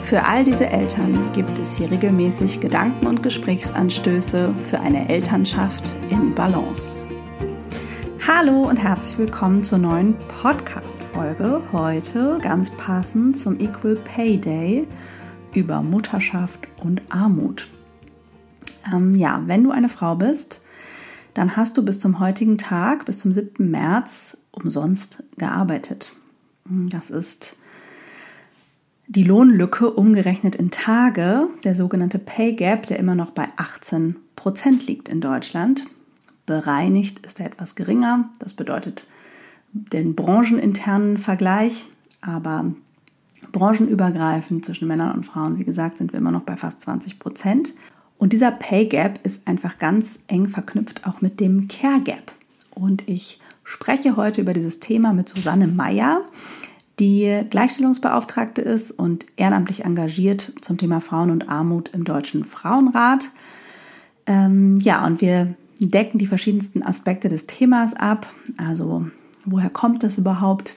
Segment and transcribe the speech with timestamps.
[0.00, 6.34] Für all diese Eltern gibt es hier regelmäßig Gedanken und Gesprächsanstöße für eine Elternschaft in
[6.34, 7.06] Balance.
[8.26, 11.60] Hallo und herzlich willkommen zur neuen Podcast-Folge.
[11.72, 14.88] Heute ganz passend zum Equal Pay Day
[15.52, 17.68] über Mutterschaft und Armut.
[18.90, 20.62] Ähm, ja, wenn du eine Frau bist,
[21.34, 23.70] dann hast du bis zum heutigen Tag, bis zum 7.
[23.70, 26.14] März, umsonst gearbeitet.
[26.64, 27.57] Das ist
[29.08, 34.86] die Lohnlücke umgerechnet in Tage, der sogenannte Pay Gap, der immer noch bei 18 Prozent
[34.86, 35.86] liegt in Deutschland.
[36.44, 38.28] Bereinigt ist er etwas geringer.
[38.38, 39.06] Das bedeutet
[39.72, 41.86] den brancheninternen Vergleich,
[42.20, 42.72] aber
[43.52, 47.74] branchenübergreifend zwischen Männern und Frauen, wie gesagt, sind wir immer noch bei fast 20 Prozent.
[48.18, 52.32] Und dieser Pay Gap ist einfach ganz eng verknüpft auch mit dem Care Gap.
[52.74, 56.22] Und ich spreche heute über dieses Thema mit Susanne Meyer
[56.98, 63.30] die Gleichstellungsbeauftragte ist und ehrenamtlich engagiert zum Thema Frauen und Armut im Deutschen Frauenrat.
[64.26, 68.26] Ähm, ja, und wir decken die verschiedensten Aspekte des Themas ab.
[68.56, 69.06] Also,
[69.44, 70.76] woher kommt das überhaupt?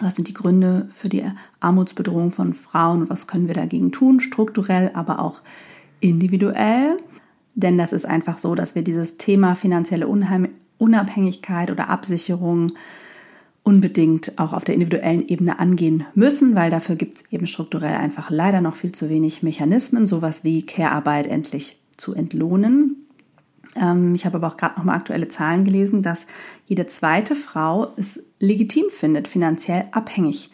[0.00, 1.24] Was sind die Gründe für die
[1.60, 5.40] Armutsbedrohung von Frauen und was können wir dagegen tun, strukturell, aber auch
[6.00, 6.98] individuell?
[7.54, 10.06] Denn das ist einfach so, dass wir dieses Thema finanzielle
[10.78, 12.68] Unabhängigkeit oder Absicherung
[13.68, 18.30] unbedingt auch auf der individuellen Ebene angehen müssen, weil dafür gibt es eben strukturell einfach
[18.30, 22.96] leider noch viel zu wenig Mechanismen, sowas wie Care-Arbeit endlich zu entlohnen.
[23.76, 26.26] Ähm, ich habe aber auch gerade noch mal aktuelle Zahlen gelesen, dass
[26.64, 30.50] jede zweite Frau es legitim findet, finanziell abhängig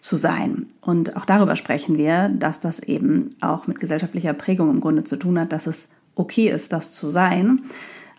[0.00, 0.64] zu sein.
[0.80, 5.16] Und auch darüber sprechen wir, dass das eben auch mit gesellschaftlicher Prägung im Grunde zu
[5.16, 7.64] tun hat, dass es okay ist, das zu sein,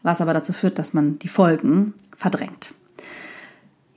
[0.04, 2.76] was aber dazu führt, dass man die Folgen verdrängt.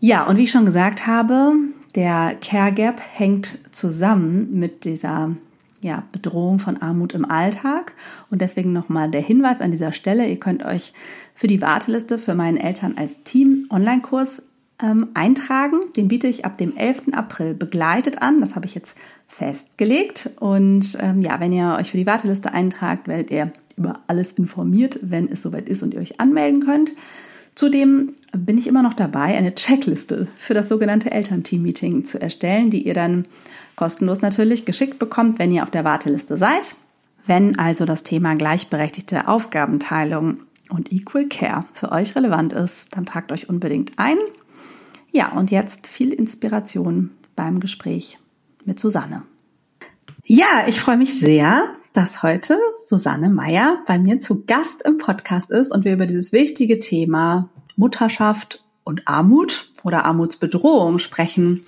[0.00, 1.52] Ja, und wie ich schon gesagt habe,
[1.94, 5.36] der Care Gap hängt zusammen mit dieser
[5.82, 7.92] ja, Bedrohung von Armut im Alltag.
[8.30, 10.94] Und deswegen nochmal der Hinweis an dieser Stelle, ihr könnt euch
[11.34, 14.42] für die Warteliste für meinen Eltern als Team Online-Kurs
[14.82, 15.80] ähm, eintragen.
[15.96, 17.12] Den biete ich ab dem 11.
[17.12, 18.40] April begleitet an.
[18.40, 18.96] Das habe ich jetzt
[19.26, 20.30] festgelegt.
[20.40, 24.98] Und ähm, ja, wenn ihr euch für die Warteliste eintragt, werdet ihr über alles informiert,
[25.02, 26.92] wenn es soweit ist und ihr euch anmelden könnt.
[27.60, 32.86] Zudem bin ich immer noch dabei, eine Checkliste für das sogenannte Elternteam-Meeting zu erstellen, die
[32.86, 33.28] ihr dann
[33.76, 36.74] kostenlos natürlich geschickt bekommt, wenn ihr auf der Warteliste seid.
[37.26, 40.38] Wenn also das Thema gleichberechtigte Aufgabenteilung
[40.70, 44.16] und Equal Care für euch relevant ist, dann tragt euch unbedingt ein.
[45.12, 48.18] Ja, und jetzt viel Inspiration beim Gespräch
[48.64, 49.24] mit Susanne.
[50.24, 55.50] Ja, ich freue mich sehr, dass heute Susanne Meyer bei mir zu Gast im Podcast
[55.50, 61.62] ist und wir über dieses wichtige Thema Mutterschaft und Armut oder Armutsbedrohung sprechen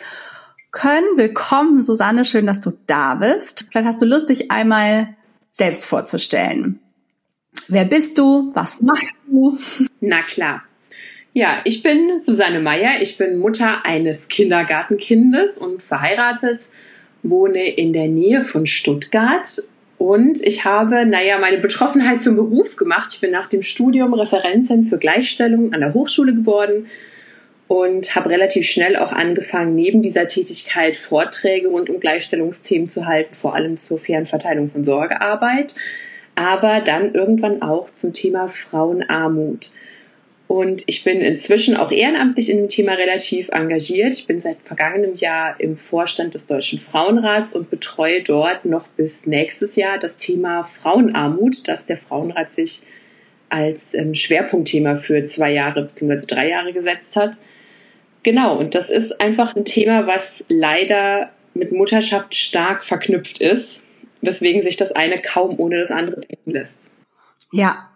[0.71, 1.07] können.
[1.17, 3.67] Willkommen, Susanne, schön, dass du da bist.
[3.71, 5.17] Vielleicht hast du Lust, dich einmal
[5.51, 6.79] selbst vorzustellen.
[7.69, 8.53] Wer bist du?
[8.55, 9.59] Was machst du?
[10.01, 10.63] Na klar.
[11.33, 13.01] Ja, ich bin Susanne Meyer.
[13.01, 16.61] Ich bin Mutter eines Kindergartenkindes und verheiratet,
[17.23, 19.49] wohne in der Nähe von Stuttgart
[20.03, 23.11] und ich habe, naja, meine Betroffenheit zum Beruf gemacht.
[23.15, 26.89] Ich bin nach dem Studium Referentin für Gleichstellung an der Hochschule geworden
[27.69, 33.37] und habe relativ schnell auch angefangen, neben dieser Tätigkeit Vorträge rund um Gleichstellungsthemen zu halten,
[33.37, 35.77] vor allem zur fairen Verteilung von Sorgearbeit,
[36.35, 39.71] aber dann irgendwann auch zum Thema Frauenarmut.
[40.53, 44.13] Und ich bin inzwischen auch ehrenamtlich in dem Thema relativ engagiert.
[44.13, 49.25] Ich bin seit vergangenem Jahr im Vorstand des Deutschen Frauenrats und betreue dort noch bis
[49.25, 52.83] nächstes Jahr das Thema Frauenarmut, das der Frauenrat sich
[53.49, 56.27] als ähm, Schwerpunktthema für zwei Jahre bzw.
[56.27, 57.35] drei Jahre gesetzt hat.
[58.23, 63.83] Genau, und das ist einfach ein Thema, was leider mit Mutterschaft stark verknüpft ist,
[64.21, 66.77] weswegen sich das eine kaum ohne das andere denken lässt.
[67.53, 67.89] Ja.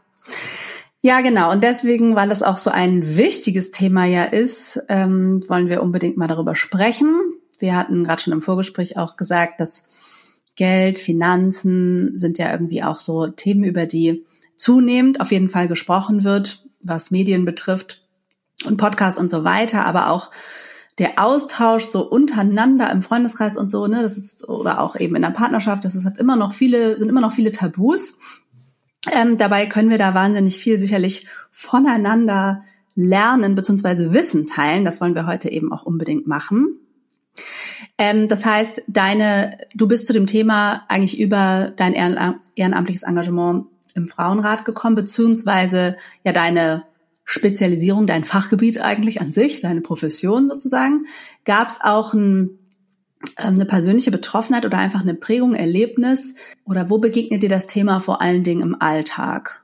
[1.07, 1.53] Ja, genau.
[1.53, 6.17] Und deswegen, weil das auch so ein wichtiges Thema ja ist, ähm, wollen wir unbedingt
[6.17, 7.15] mal darüber sprechen.
[7.61, 9.85] Wir hatten gerade schon im Vorgespräch auch gesagt, dass
[10.57, 14.25] Geld, Finanzen sind ja irgendwie auch so Themen, über die
[14.57, 18.03] zunehmend auf jeden Fall gesprochen wird, was Medien betrifft
[18.65, 20.33] und Podcasts und so weiter, aber auch
[20.99, 25.23] der Austausch so untereinander im Freundeskreis und so, ne, das ist, oder auch eben in
[25.23, 28.19] der Partnerschaft, das ist hat immer noch viele, sind immer noch viele Tabus.
[29.13, 32.65] Ähm, dabei können wir da wahnsinnig viel sicherlich voneinander
[32.95, 34.85] lernen beziehungsweise Wissen teilen.
[34.85, 36.79] Das wollen wir heute eben auch unbedingt machen.
[37.99, 44.07] Ähm, das heißt, deine, du bist zu dem Thema eigentlich über dein ehrenamtliches Engagement im
[44.07, 46.85] Frauenrat gekommen, beziehungsweise ja deine
[47.25, 51.07] Spezialisierung, dein Fachgebiet eigentlich an sich, deine Profession sozusagen.
[51.45, 52.59] Gab es auch ein,
[53.37, 56.35] eine persönliche Betroffenheit oder einfach eine Prägung, Erlebnis?
[56.65, 59.63] Oder wo begegnet dir das Thema vor allen Dingen im Alltag?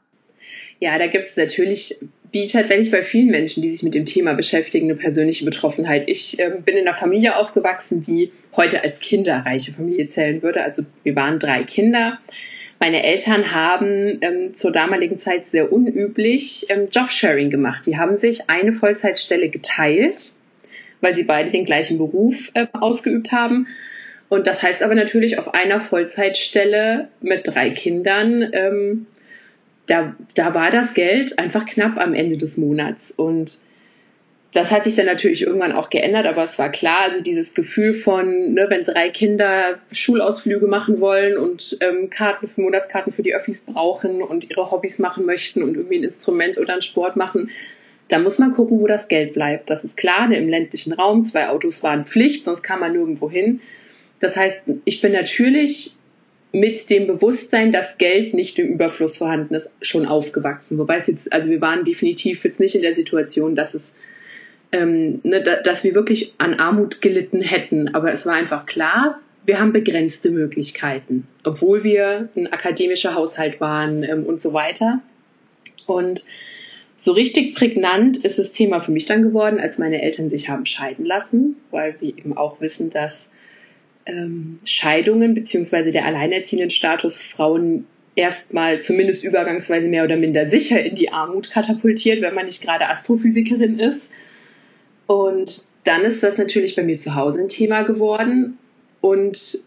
[0.81, 1.97] Ja, da gibt es natürlich,
[2.33, 6.09] wie tatsächlich bei vielen Menschen, die sich mit dem Thema beschäftigen, eine persönliche Betroffenheit.
[6.09, 10.65] Ich äh, bin in einer Familie aufgewachsen, die heute als kinderreiche Familie zählen würde.
[10.65, 12.19] Also wir waren drei Kinder.
[12.81, 17.87] Meine Eltern haben ähm, zur damaligen Zeit sehr unüblich ähm, Jobsharing gemacht.
[17.87, 20.33] Die haben sich eine Vollzeitstelle geteilt,
[21.03, 23.67] weil sie beide den gleichen Beruf äh, ausgeübt haben.
[24.31, 29.07] Und das heißt aber natürlich auf einer Vollzeitstelle mit drei Kindern ähm,
[29.87, 33.11] da, da war das Geld einfach knapp am Ende des Monats.
[33.11, 33.59] Und
[34.53, 37.95] das hat sich dann natürlich irgendwann auch geändert, aber es war klar, also dieses Gefühl
[37.95, 43.35] von, ne, wenn drei Kinder Schulausflüge machen wollen und ähm, Karten für Monatskarten für die
[43.35, 47.51] Öffis brauchen und ihre Hobbys machen möchten und irgendwie ein Instrument oder einen Sport machen,
[48.13, 49.71] da muss man gucken, wo das Geld bleibt.
[49.71, 53.61] Das ist klar, im ländlichen Raum, zwei Autos waren Pflicht, sonst kam man nirgendwo hin.
[54.21, 55.93] Das heißt, ich bin natürlich
[56.53, 60.77] mit dem Bewusstsein, dass Geld nicht im Überfluss vorhanden ist, schon aufgewachsen.
[60.77, 63.91] Wobei es jetzt, also wir waren definitiv jetzt nicht in der Situation, dass es,
[64.73, 67.95] ähm, ne, da, dass wir wirklich an Armut gelitten hätten.
[67.95, 74.03] Aber es war einfach klar, wir haben begrenzte Möglichkeiten, obwohl wir ein akademischer Haushalt waren
[74.03, 75.01] ähm, und so weiter.
[75.87, 76.23] Und
[77.05, 80.67] so richtig prägnant ist das Thema für mich dann geworden, als meine Eltern sich haben
[80.67, 83.29] scheiden lassen, weil wir eben auch wissen, dass
[84.07, 90.95] ähm, Scheidungen beziehungsweise der alleinerziehenden Status Frauen erstmal zumindest übergangsweise mehr oder minder sicher in
[90.95, 94.11] die Armut katapultiert, wenn man nicht gerade Astrophysikerin ist.
[95.07, 98.59] Und dann ist das natürlich bei mir zu Hause ein Thema geworden.
[99.01, 99.59] Und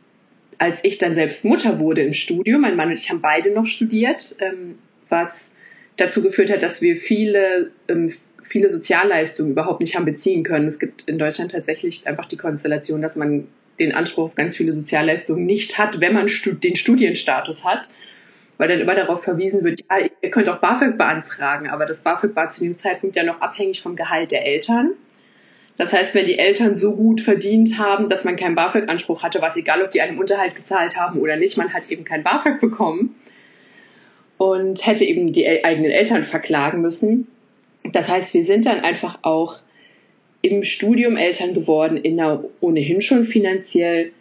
[0.57, 3.65] als ich dann selbst Mutter wurde im Studium, mein Mann und ich haben beide noch
[3.65, 4.75] studiert, ähm,
[5.09, 5.51] was
[5.97, 8.13] dazu geführt hat, dass wir viele, ähm,
[8.43, 10.67] viele Sozialleistungen überhaupt nicht haben beziehen können.
[10.67, 13.47] Es gibt in Deutschland tatsächlich einfach die Konstellation, dass man
[13.79, 17.87] den Anspruch auf ganz viele Sozialleistungen nicht hat, wenn man stud den Studienstatus hat,
[18.57, 22.35] weil dann immer darauf verwiesen wird, ja, ihr könnt auch BAföG beantragen, aber das BAföG
[22.35, 24.91] war zu dem Zeitpunkt ja noch abhängig vom Gehalt der Eltern.
[25.77, 29.57] Das heißt, wenn die Eltern so gut verdient haben, dass man keinen BAföG-Anspruch hatte, was
[29.57, 33.15] egal, ob die einen Unterhalt gezahlt haben oder nicht, man hat eben kein BAföG bekommen
[34.37, 37.27] und hätte eben die eigenen Eltern verklagen müssen.
[37.91, 39.59] Das heißt, wir sind dann einfach auch
[40.41, 44.11] im Studium Eltern geworden, in einer ohnehin schon finanziell,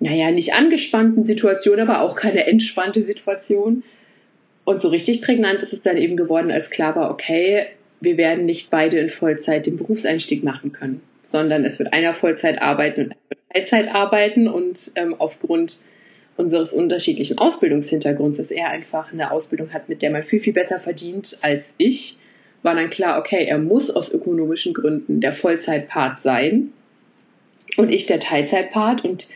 [0.00, 3.82] naja, nicht angespannten Situation, aber auch keine entspannte Situation.
[4.64, 7.66] Und so richtig prägnant ist es dann eben geworden, als klar war, okay,
[8.00, 12.62] wir werden nicht beide in Vollzeit den Berufseinstieg machen können, sondern es wird einer Vollzeit
[12.62, 15.78] arbeiten und einer Teilzeit arbeiten und ähm, aufgrund
[16.38, 20.78] unseres unterschiedlichen Ausbildungshintergrunds, dass er einfach eine Ausbildung hat, mit der man viel, viel besser
[20.78, 22.18] verdient als ich,
[22.62, 26.72] war dann klar, okay, er muss aus ökonomischen Gründen der Vollzeitpart sein
[27.76, 29.28] und ich der Teilzeitpart und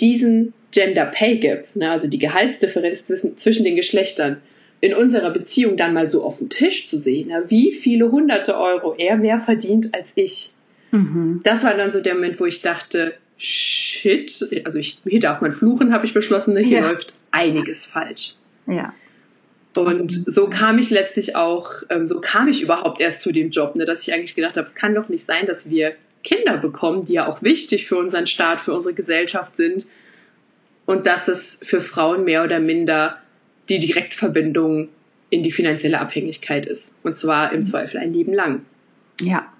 [0.00, 4.38] diesen Gender Pay Gap, ne, also die Gehaltsdifferenz zwischen, zwischen den Geschlechtern,
[4.80, 8.56] in unserer Beziehung dann mal so auf dem Tisch zu sehen, ne, wie viele hunderte
[8.58, 10.52] Euro er mehr verdient als ich.
[10.92, 11.40] Mhm.
[11.44, 14.30] Das war dann so der Moment, wo ich dachte, shit,
[14.64, 16.90] also ich, hier darf man fluchen, habe ich beschlossen, ne, hier ja.
[16.90, 18.34] läuft einiges falsch.
[18.66, 18.92] Ja.
[19.76, 23.76] Und so kam ich letztlich auch, ähm, so kam ich überhaupt erst zu dem Job,
[23.76, 27.04] ne, dass ich eigentlich gedacht habe, es kann doch nicht sein, dass wir Kinder bekommen,
[27.06, 29.86] die ja auch wichtig für unseren Staat, für unsere Gesellschaft sind.
[30.84, 33.18] Und dass es für Frauen mehr oder minder
[33.68, 34.88] die Direktverbindung
[35.30, 36.90] in die finanzielle Abhängigkeit ist.
[37.02, 38.62] Und zwar im Zweifel ein Leben lang.
[39.20, 39.52] Ja.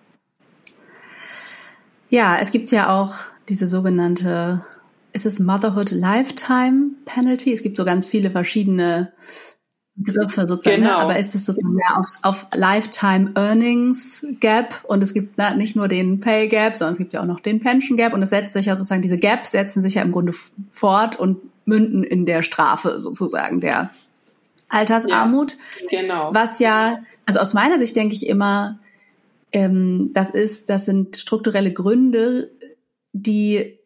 [2.11, 3.15] Ja, es gibt ja auch
[3.49, 4.65] diese sogenannte,
[5.13, 7.53] ist es Motherhood Lifetime Penalty?
[7.53, 9.13] Es gibt so ganz viele verschiedene
[9.99, 10.87] Begriffe sozusagen, ne?
[10.89, 10.99] genau.
[10.99, 11.05] ne?
[11.05, 15.75] aber ist es sozusagen mehr auf, auf Lifetime Earnings Gap und es gibt na, nicht
[15.75, 18.31] nur den Pay Gap, sondern es gibt ja auch noch den Pension Gap und es
[18.31, 20.33] setzt sich ja sozusagen, diese Gaps setzen sich ja im Grunde
[20.71, 23.91] fort und münden in der Strafe sozusagen der
[24.69, 25.57] Altersarmut.
[25.91, 26.31] Ja, genau.
[26.33, 28.79] Was ja, also aus meiner Sicht denke ich immer,
[29.53, 32.51] ähm, das ist, das sind strukturelle Gründe,
[33.13, 33.79] die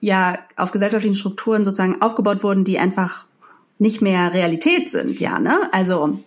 [0.00, 3.26] ja auf gesellschaftlichen Strukturen sozusagen aufgebaut wurden, die einfach
[3.78, 5.72] nicht mehr Realität sind, ja, ne?
[5.72, 6.20] Also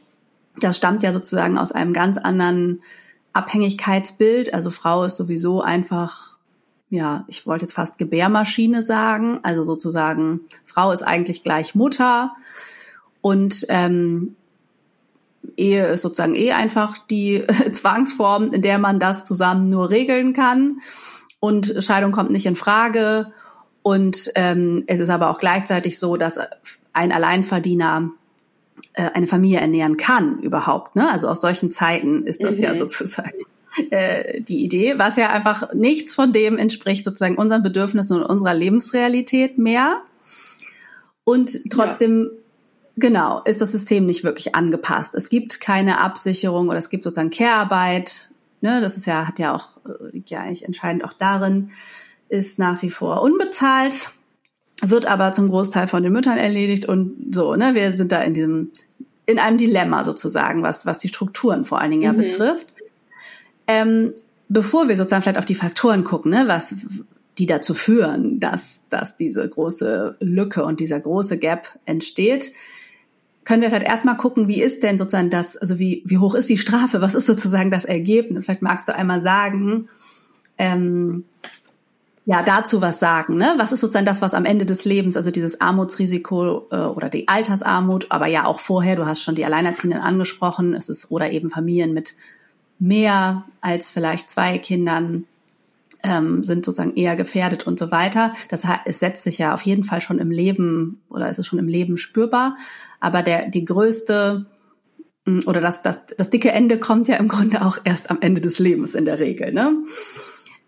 [0.60, 2.82] das stammt ja sozusagen aus einem ganz anderen
[3.34, 4.54] Abhängigkeitsbild.
[4.54, 6.32] Also Frau ist sowieso einfach
[6.92, 12.34] ja, ich wollte jetzt fast Gebärmaschine sagen, also sozusagen, Frau ist eigentlich gleich Mutter
[13.22, 14.36] und ähm,
[15.58, 20.82] Ehe ist sozusagen eh einfach die Zwangsform, in der man das zusammen nur regeln kann.
[21.40, 23.32] Und Scheidung kommt nicht in Frage.
[23.84, 26.40] Und ähm, es ist aber auch gleichzeitig so, dass
[26.94, 28.10] ein Alleinverdiener
[28.94, 30.96] äh, eine Familie ernähren kann überhaupt.
[30.96, 31.10] Ne?
[31.10, 32.64] Also aus solchen Zeiten ist das mhm.
[32.64, 33.40] ja sozusagen
[33.90, 38.54] äh, die Idee, was ja einfach nichts von dem entspricht sozusagen unseren Bedürfnissen und unserer
[38.54, 40.02] Lebensrealität mehr.
[41.24, 42.41] Und trotzdem ja
[42.98, 45.16] Genau, ist das System nicht wirklich angepasst.
[45.16, 48.30] Es gibt keine Absicherung oder es gibt sozusagen Care-Arbeit.
[48.62, 51.70] Ne, das ist ja, hat ja auch, äh, liegt ja eigentlich entscheidend auch darin,
[52.30, 54.12] ist nach wie vor unbezahlt,
[54.84, 58.36] wird aber zum Großteil von den Müttern erledigt und so, ne, wir sind da in
[58.36, 58.70] diesem,
[59.26, 62.18] in einem Dilemma sozusagen, was, was die Strukturen vor allen Dingen ja mhm.
[62.18, 62.76] betrifft.
[63.66, 64.14] Ähm,
[64.48, 66.76] bevor wir sozusagen vielleicht auf die Faktoren gucken, ne, was,
[67.38, 72.52] die dazu führen, dass, dass diese große Lücke und dieser große Gap entsteht,
[73.44, 76.50] können wir vielleicht erstmal gucken, wie ist denn sozusagen das, also wie, wie hoch ist
[76.50, 78.46] die Strafe, was ist sozusagen das Ergebnis?
[78.46, 79.90] Vielleicht magst du einmal sagen,
[80.58, 81.26] ähm,
[82.26, 83.56] ja, dazu was sagen, ne?
[83.58, 87.28] Was ist sozusagen das, was am Ende des Lebens, also dieses Armutsrisiko äh, oder die
[87.28, 91.50] Altersarmut, aber ja auch vorher, du hast schon die Alleinerziehenden angesprochen, es ist oder eben
[91.50, 92.16] Familien mit
[92.78, 95.26] mehr als vielleicht zwei Kindern,
[96.04, 98.34] ähm, sind sozusagen eher gefährdet und so weiter.
[98.50, 101.60] Das es setzt sich ja auf jeden Fall schon im Leben oder ist es schon
[101.60, 102.56] im Leben spürbar.
[103.00, 104.46] Aber der, die größte
[105.26, 108.42] mm, oder das, das, das dicke Ende kommt ja im Grunde auch erst am Ende
[108.42, 109.54] des Lebens in der Regel.
[109.54, 109.76] Ne?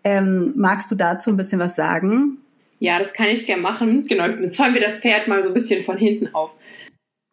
[0.02, 2.38] Ähm, magst du dazu ein bisschen was sagen?
[2.78, 4.06] Ja, das kann ich gerne machen.
[4.06, 6.50] Genau, dann zäumen wir das Pferd mal so ein bisschen von hinten auf.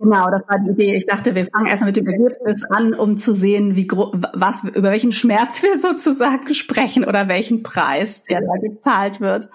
[0.02, 0.96] Genau, das war die Idee.
[0.96, 4.90] Ich dachte, wir fangen erstmal mit dem Ergebnis an, um zu sehen, wie was über
[4.90, 9.48] welchen Schmerz wir sozusagen sprechen oder welchen Preis, der da gezahlt wird.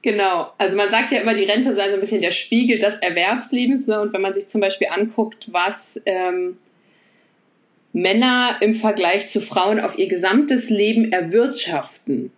[0.00, 2.94] Genau, also man sagt ja immer, die Rente sei so ein bisschen der Spiegel des
[3.00, 3.86] Erwerbslebens.
[3.86, 4.00] Ne?
[4.00, 6.56] Und wenn man sich zum Beispiel anguckt, was ähm,
[7.92, 12.32] Männer im Vergleich zu Frauen auf ihr gesamtes Leben erwirtschaften,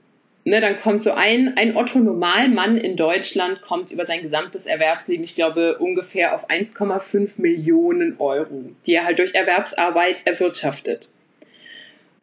[0.49, 5.35] ne, dann kommt so ein, ein Otto-Normalmann in Deutschland kommt über sein gesamtes Erwerbsleben, ich
[5.35, 11.09] glaube, ungefähr auf 1,5 Millionen Euro, die er halt durch Erwerbsarbeit erwirtschaftet.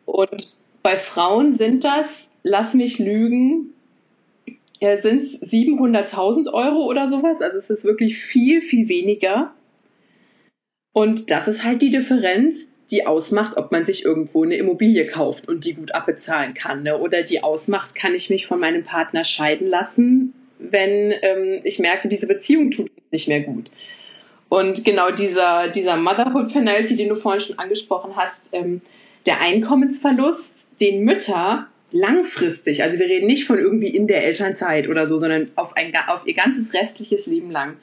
[0.06, 2.08] Und bei Frauen sind das,
[2.44, 3.74] lass mich lügen,
[4.80, 7.42] ja, sind es 700.000 Euro oder sowas.
[7.42, 9.54] Also es ist wirklich viel, viel weniger.
[10.94, 15.48] Und das ist halt die Differenz, die ausmacht, ob man sich irgendwo eine Immobilie kauft
[15.48, 16.84] und die gut abbezahlen kann.
[16.84, 16.98] Ne?
[16.98, 22.08] Oder die ausmacht, kann ich mich von meinem Partner scheiden lassen, wenn ähm, ich merke,
[22.08, 23.72] diese Beziehung tut nicht mehr gut.
[24.50, 28.82] Und genau dieser, dieser Motherhood Penalty, den du vorhin schon angesprochen hast, ähm,
[29.26, 35.08] der Einkommensverlust, den Mütter langfristig, also wir reden nicht von irgendwie in der Elternzeit oder
[35.08, 37.78] so, sondern auf, ein, auf ihr ganzes restliches Leben lang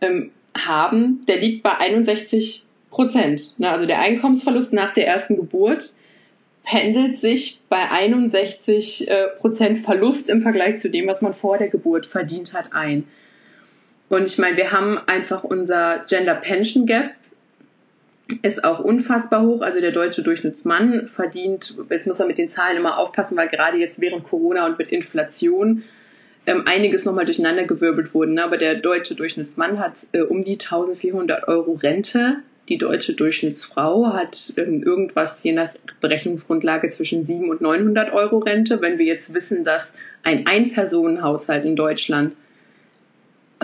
[0.00, 3.58] ähm, haben, der liegt bei 61 Prozent.
[3.58, 3.68] Ne?
[3.68, 5.82] Also der Einkommensverlust nach der ersten Geburt
[6.62, 11.68] pendelt sich bei 61 äh, Prozent Verlust im Vergleich zu dem, was man vor der
[11.68, 13.04] Geburt verdient hat, ein.
[14.08, 17.12] Und ich meine, wir haben einfach unser Gender Pension Gap
[18.42, 19.62] ist auch unfassbar hoch.
[19.62, 23.78] Also der deutsche Durchschnittsmann verdient, jetzt muss man mit den Zahlen immer aufpassen, weil gerade
[23.78, 25.82] jetzt während Corona und mit Inflation
[26.46, 28.34] ähm, einiges nochmal durcheinandergewirbelt wurden.
[28.34, 28.44] Ne?
[28.44, 32.36] Aber der deutsche Durchschnittsmann hat äh, um die 1400 Euro Rente
[32.68, 38.80] die deutsche Durchschnittsfrau hat ähm, irgendwas je nach Berechnungsgrundlage zwischen 700 und 900 Euro Rente.
[38.80, 39.92] Wenn wir jetzt wissen, dass
[40.22, 42.34] ein Ein-Personen-Haushalt in Deutschland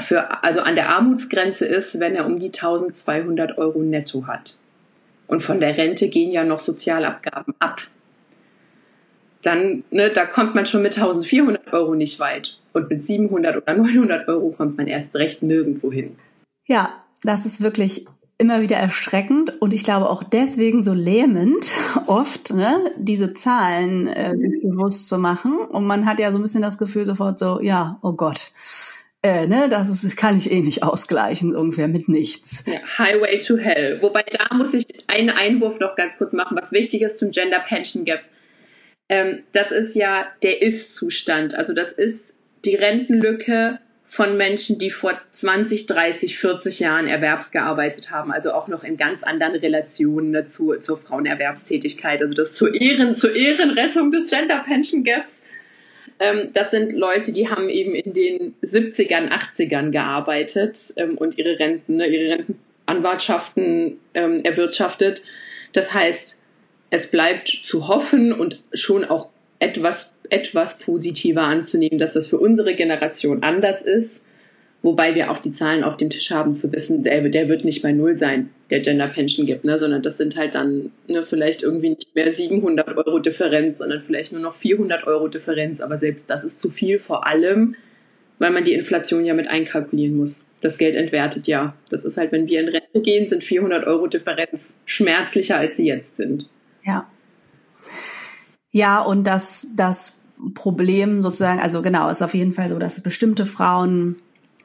[0.01, 4.55] für, also an der Armutsgrenze ist, wenn er um die 1200 Euro netto hat.
[5.27, 7.81] Und von der Rente gehen ja noch Sozialabgaben ab.
[9.43, 12.59] Dann, ne, da kommt man schon mit 1400 Euro nicht weit.
[12.73, 16.17] Und mit 700 oder 900 Euro kommt man erst recht nirgendwo hin.
[16.67, 18.07] Ja, das ist wirklich
[18.39, 21.73] immer wieder erschreckend und ich glaube auch deswegen so lähmend
[22.07, 25.59] oft, ne, diese Zahlen äh, sich bewusst zu machen.
[25.59, 28.53] Und man hat ja so ein bisschen das Gefühl sofort so, ja, oh Gott,
[29.23, 32.63] äh, ne, das ist, kann ich eh nicht ausgleichen, irgendwer mit nichts.
[32.67, 34.01] Ja, Highway to Hell.
[34.01, 37.59] Wobei da muss ich einen Einwurf noch ganz kurz machen, was wichtig ist zum Gender
[37.59, 38.21] Pension Gap.
[39.09, 41.55] Ähm, das ist ja der Ist-Zustand.
[41.55, 42.33] Also das ist
[42.65, 48.83] die Rentenlücke von Menschen, die vor 20, 30, 40 Jahren erwerbsgearbeitet haben, also auch noch
[48.83, 52.23] in ganz anderen Relationen dazu, zur Frauenerwerbstätigkeit.
[52.23, 55.33] Also das zur Ehren, zur Ehrenrettung des Gender Pension Gaps.
[56.21, 61.59] Ähm, das sind Leute, die haben eben in den 70ern, 80ern gearbeitet ähm, und ihre
[61.59, 65.23] Renten, ne, ihre Rentenanwartschaften ähm, erwirtschaftet.
[65.75, 66.39] Das heißt,
[66.89, 72.75] es bleibt zu hoffen und schon auch etwas, etwas positiver anzunehmen, dass das für unsere
[72.75, 74.23] Generation anders ist.
[74.81, 77.83] Wobei wir auch die Zahlen auf dem Tisch haben, zu wissen, der, der wird nicht
[77.83, 79.77] bei Null sein, der Gender Pension gibt, ne?
[79.77, 84.31] sondern das sind halt dann ne, vielleicht irgendwie nicht mehr 700 Euro Differenz, sondern vielleicht
[84.31, 85.81] nur noch 400 Euro Differenz.
[85.81, 87.75] Aber selbst das ist zu viel, vor allem,
[88.39, 90.47] weil man die Inflation ja mit einkalkulieren muss.
[90.61, 91.75] Das Geld entwertet ja.
[91.91, 95.87] Das ist halt, wenn wir in Rente gehen, sind 400 Euro Differenz schmerzlicher, als sie
[95.87, 96.49] jetzt sind.
[96.85, 97.09] Ja.
[98.71, 100.21] Ja, und das, das
[100.55, 104.17] Problem sozusagen, also genau, ist auf jeden Fall so, dass bestimmte Frauen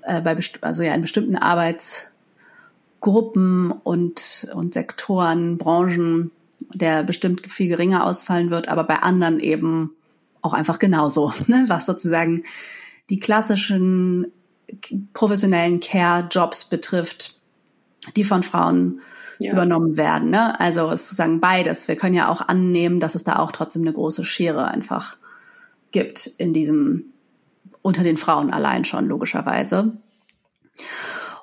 [0.04, 6.32] äh, bei also ja in bestimmten Arbeitsgruppen und, und Sektoren, Branchen,
[6.74, 9.92] der bestimmt viel geringer ausfallen wird, aber bei anderen eben
[10.42, 11.66] auch einfach genauso, ne?
[11.68, 12.44] was sozusagen
[13.10, 14.32] die klassischen
[15.14, 17.38] professionellen Care-Jobs betrifft,
[18.16, 19.02] die von Frauen
[19.40, 19.54] ja.
[19.54, 20.30] übernommen werden.
[20.30, 20.60] Ne?
[20.60, 21.88] Also es ist sozusagen beides.
[21.88, 25.18] Wir können ja auch annehmen, dass es da auch trotzdem eine große Schere einfach
[25.92, 27.14] gibt in diesem
[27.82, 29.98] unter den Frauen allein schon, logischerweise.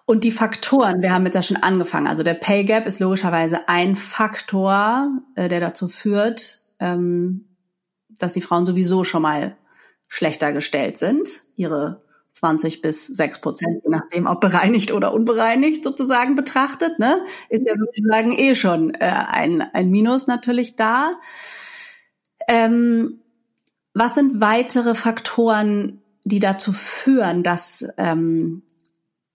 [0.06, 2.08] Und die Faktoren, wir haben jetzt ja schon angefangen.
[2.08, 7.44] Also der Pay Gap ist logischerweise ein Faktor, äh, der dazu führt, ähm,
[8.08, 9.56] dass die Frauen sowieso schon mal
[10.08, 16.34] schlechter gestellt sind, ihre 20 bis 6 Prozent, je nachdem, ob bereinigt oder unbereinigt sozusagen
[16.34, 21.12] betrachtet, ne, ist ja sozusagen eh schon äh, ein, ein Minus natürlich da.
[22.48, 23.20] Ähm,
[23.94, 28.62] was sind weitere Faktoren, die dazu führen, dass, ähm,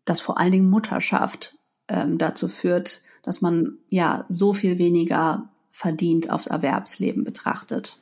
[0.06, 6.30] dass vor allen Dingen Mutterschaft ähm, dazu führt, dass man ja so viel weniger verdient
[6.30, 8.00] aufs Erwerbsleben betrachtet?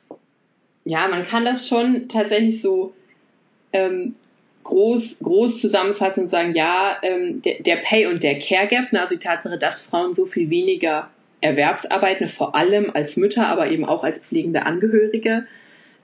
[0.84, 2.94] Ja, man kann das schon tatsächlich so
[3.72, 4.14] ähm,
[4.64, 9.00] groß, groß zusammenfassen und sagen, ja, ähm, der, der Pay und der Care Gap, ne,
[9.00, 13.84] also die Tatsache, dass Frauen so viel weniger Erwerbsarbeiten, vor allem als Mütter, aber eben
[13.84, 15.46] auch als pflegende Angehörige,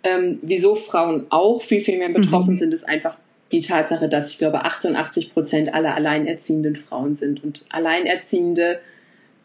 [0.02, 2.58] ähm, wieso Frauen auch viel, viel mehr betroffen mhm.
[2.58, 3.16] sind, ist einfach
[3.52, 7.42] die Tatsache, dass ich glaube 88 Prozent aller alleinerziehenden Frauen sind.
[7.42, 8.80] Und Alleinerziehende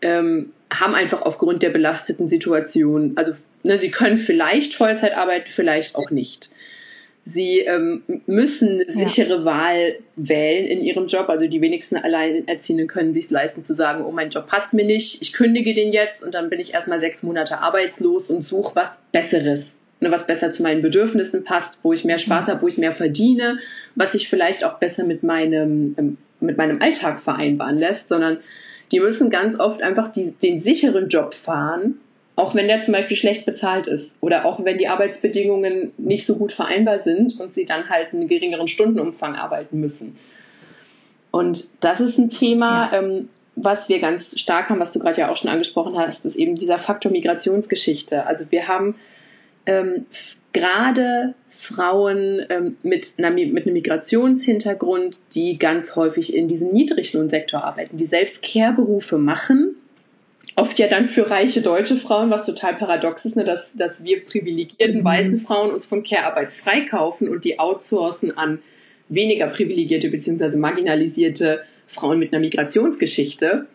[0.01, 5.95] ähm, haben einfach aufgrund der belasteten Situation, also ne, sie können vielleicht Vollzeit arbeiten, vielleicht
[5.95, 6.49] auch nicht.
[7.27, 9.45] Sie ähm, müssen eine sichere ja.
[9.45, 11.27] Wahl wählen in ihrem Job.
[11.27, 15.21] Also die wenigsten Alleinerziehenden können sich leisten zu sagen, oh, mein Job passt mir nicht,
[15.21, 18.89] ich kündige den jetzt und dann bin ich erstmal sechs Monate arbeitslos und suche was
[19.11, 22.77] Besseres ne, was besser zu meinen Bedürfnissen passt, wo ich mehr Spaß habe, wo ich
[22.77, 23.59] mehr verdiene,
[23.95, 28.37] was sich vielleicht auch besser mit meinem, ähm, mit meinem Alltag vereinbaren lässt, sondern
[28.91, 31.95] die müssen ganz oft einfach die, den sicheren Job fahren,
[32.35, 36.35] auch wenn der zum Beispiel schlecht bezahlt ist oder auch wenn die Arbeitsbedingungen nicht so
[36.35, 40.17] gut vereinbar sind und sie dann halt einen geringeren Stundenumfang arbeiten müssen.
[41.31, 42.99] Und das ist ein Thema, ja.
[42.99, 46.35] ähm, was wir ganz stark haben, was du gerade ja auch schon angesprochen hast, ist
[46.35, 48.25] eben dieser Faktor Migrationsgeschichte.
[48.25, 48.95] Also wir haben
[49.65, 50.05] ähm,
[50.51, 57.97] gerade Frauen ähm, mit, einer, mit einem Migrationshintergrund, die ganz häufig in diesem Niedriglohnsektor arbeiten,
[57.97, 59.75] die selbst Care-Berufe machen,
[60.55, 64.25] oft ja dann für reiche deutsche Frauen, was total paradox ist, ne, dass, dass wir
[64.25, 65.05] privilegierten mhm.
[65.05, 68.59] weißen Frauen uns von Care-Arbeit freikaufen und die outsourcen an
[69.09, 70.55] weniger privilegierte bzw.
[70.57, 73.67] marginalisierte Frauen mit einer Migrationsgeschichte.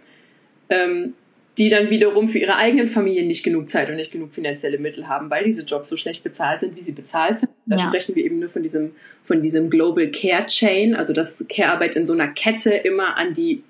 [0.68, 1.14] Ähm,
[1.58, 5.08] die dann wiederum für ihre eigenen Familien nicht genug Zeit und nicht genug finanzielle Mittel
[5.08, 7.50] haben, weil diese Jobs so schlecht bezahlt sind, wie sie bezahlt sind.
[7.66, 7.82] Da ja.
[7.82, 8.92] sprechen wir eben nur von diesem,
[9.26, 13.62] von diesem Global Care Chain, also dass Care-Arbeit in so einer Kette immer an die,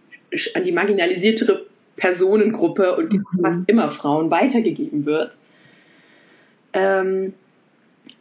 [0.55, 1.67] an die marginalisiertere
[2.01, 3.25] Personengruppe und mhm.
[3.41, 5.39] fast immer Frauen weitergegeben wird.
[6.73, 7.35] Ähm,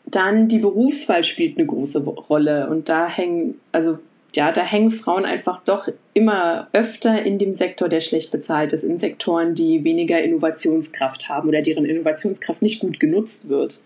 [0.06, 4.00] dann die Berufswahl spielt eine große Rolle und da hängen, also
[4.34, 8.84] ja, da hängen Frauen einfach doch immer öfter in dem Sektor, der schlecht bezahlt ist,
[8.84, 13.80] in Sektoren, die weniger Innovationskraft haben oder deren Innovationskraft nicht gut genutzt wird.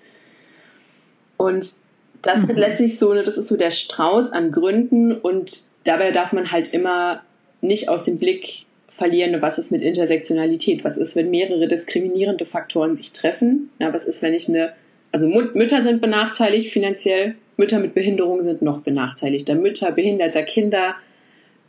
[1.38, 1.74] Und
[2.22, 2.50] das mhm.
[2.50, 6.74] ist letztlich so, das ist so der Strauß an Gründen und dabei darf man halt
[6.74, 7.22] immer
[7.62, 8.66] nicht aus dem Blick
[9.04, 14.06] verlieren, was ist mit Intersektionalität, was ist, wenn mehrere diskriminierende Faktoren sich treffen, ja, was
[14.06, 14.72] ist, wenn ich eine,
[15.12, 19.56] also Mütter sind benachteiligt finanziell, Mütter mit Behinderung sind noch benachteiligter.
[19.56, 20.96] Mütter behinderter Kinder,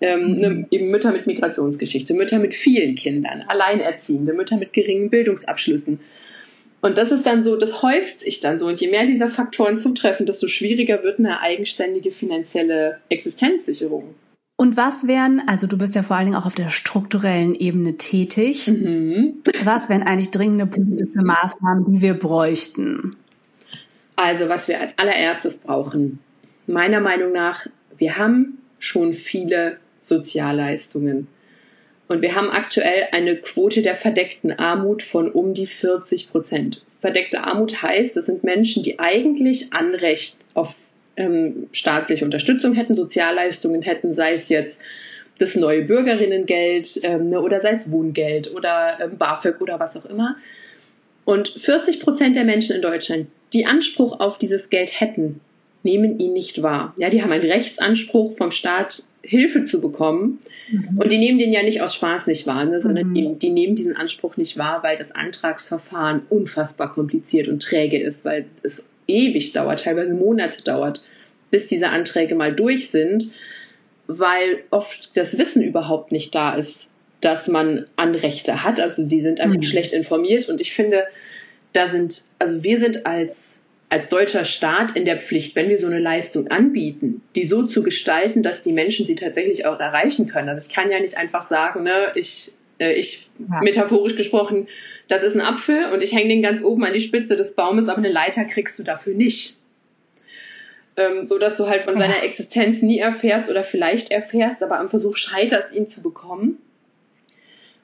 [0.00, 0.40] ähm, mhm.
[0.40, 5.98] ne, eben Mütter mit Migrationsgeschichte, Mütter mit vielen Kindern, Alleinerziehende, Mütter mit geringen Bildungsabschlüssen.
[6.82, 8.66] Und das ist dann so, das häuft sich dann so.
[8.66, 14.14] Und je mehr dieser Faktoren zutreffen, desto schwieriger wird eine eigenständige finanzielle Existenzsicherung.
[14.64, 17.98] Und was wären, also du bist ja vor allen Dingen auch auf der strukturellen Ebene
[17.98, 19.42] tätig, mhm.
[19.62, 23.14] was wären eigentlich dringende politische Maßnahmen, die wir bräuchten?
[24.16, 26.18] Also was wir als allererstes brauchen,
[26.66, 27.66] meiner Meinung nach,
[27.98, 31.26] wir haben schon viele Sozialleistungen.
[32.08, 36.86] Und wir haben aktuell eine Quote der verdeckten Armut von um die 40 Prozent.
[37.02, 40.74] verdeckte Armut heißt, das sind Menschen, die eigentlich Anrecht auf
[41.16, 44.80] ähm, staatliche Unterstützung hätten, Sozialleistungen hätten, sei es jetzt
[45.38, 50.06] das neue Bürgerinnengeld ähm, ne, oder sei es Wohngeld oder ähm, BAföG oder was auch
[50.06, 50.36] immer.
[51.24, 55.40] Und 40 Prozent der Menschen in Deutschland, die Anspruch auf dieses Geld hätten,
[55.82, 56.94] nehmen ihn nicht wahr.
[56.96, 60.40] Ja, die haben einen Rechtsanspruch vom Staat, Hilfe zu bekommen.
[60.70, 60.98] Mhm.
[60.98, 63.14] Und die nehmen den ja nicht aus Spaß nicht wahr, ne, sondern mhm.
[63.14, 68.24] die, die, nehmen diesen Anspruch nicht wahr, weil das Antragsverfahren unfassbar kompliziert und träge ist,
[68.24, 71.02] weil es ewig dauert, teilweise Monate dauert,
[71.50, 73.32] bis diese Anträge mal durch sind,
[74.06, 76.88] weil oft das Wissen überhaupt nicht da ist,
[77.20, 78.80] dass man Anrechte hat.
[78.80, 79.62] Also sie sind einfach mhm.
[79.62, 81.04] schlecht informiert und ich finde,
[81.72, 83.54] da sind, also wir sind als
[83.94, 87.84] als deutscher Staat in der Pflicht, wenn wir so eine Leistung anbieten, die so zu
[87.84, 90.48] gestalten, dass die Menschen sie tatsächlich auch erreichen können.
[90.48, 93.60] Also ich kann ja nicht einfach sagen, ne, ich, äh, ich ja.
[93.60, 94.66] metaphorisch gesprochen,
[95.08, 97.88] das ist ein Apfel und ich hänge den ganz oben an die Spitze des Baumes,
[97.88, 99.58] aber eine Leiter kriegst du dafür nicht.
[100.96, 102.00] Ähm, so dass du halt von ja.
[102.00, 106.58] seiner Existenz nie erfährst oder vielleicht erfährst, aber am Versuch scheiterst, ihn zu bekommen.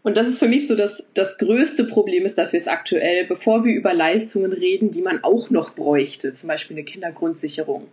[0.02, 3.26] Und das ist für mich so das, das größte Problem ist, dass wir es aktuell,
[3.26, 7.88] bevor wir über Leistungen reden, die man auch noch bräuchte, zum Beispiel eine Kindergrundsicherung,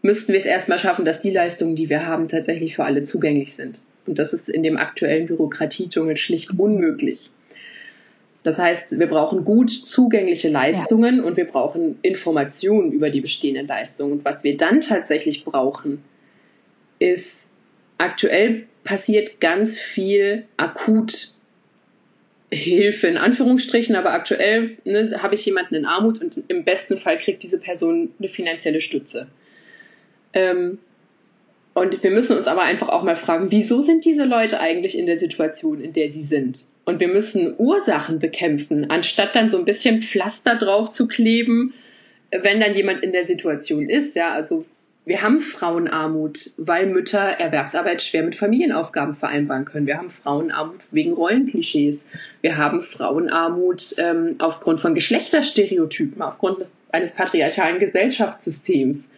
[0.00, 3.54] müssten wir es erstmal schaffen, dass die Leistungen, die wir haben, tatsächlich für alle zugänglich
[3.54, 3.82] sind.
[4.06, 7.30] Und das ist in dem aktuellen Bürokratiedschungel schlicht unmöglich.
[8.42, 11.22] Das heißt, wir brauchen gut zugängliche Leistungen ja.
[11.24, 14.12] und wir brauchen Informationen über die bestehenden Leistungen.
[14.12, 16.02] Und was wir dann tatsächlich brauchen,
[16.98, 17.46] ist
[17.98, 21.28] aktuell passiert ganz viel akut
[22.52, 27.18] Hilfe in Anführungsstrichen, aber aktuell ne, habe ich jemanden in Armut und im besten Fall
[27.18, 29.28] kriegt diese Person eine finanzielle Stütze.
[30.32, 30.78] Ähm,
[31.74, 35.06] und wir müssen uns aber einfach auch mal fragen, wieso sind diese Leute eigentlich in
[35.06, 36.64] der Situation, in der sie sind?
[36.84, 41.74] Und wir müssen Ursachen bekämpfen, anstatt dann so ein bisschen Pflaster drauf zu kleben,
[42.32, 44.16] wenn dann jemand in der Situation ist.
[44.16, 44.64] Ja, also
[45.06, 49.86] wir haben Frauenarmut, weil Mütter Erwerbsarbeit schwer mit Familienaufgaben vereinbaren können.
[49.86, 52.00] Wir haben Frauenarmut wegen Rollenklischees.
[52.42, 59.08] Wir haben Frauenarmut ähm, aufgrund von Geschlechterstereotypen, aufgrund des, eines patriarchalen Gesellschaftssystems.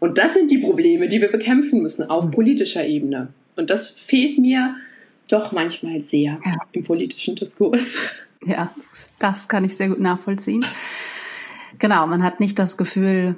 [0.00, 2.30] Und das sind die Probleme, die wir bekämpfen müssen auf mhm.
[2.32, 3.28] politischer Ebene.
[3.54, 4.76] Und das fehlt mir
[5.28, 6.56] doch manchmal sehr ja.
[6.72, 7.94] im politischen Diskurs.
[8.44, 8.74] Ja,
[9.18, 10.64] das kann ich sehr gut nachvollziehen.
[11.78, 13.36] Genau, man hat nicht das Gefühl,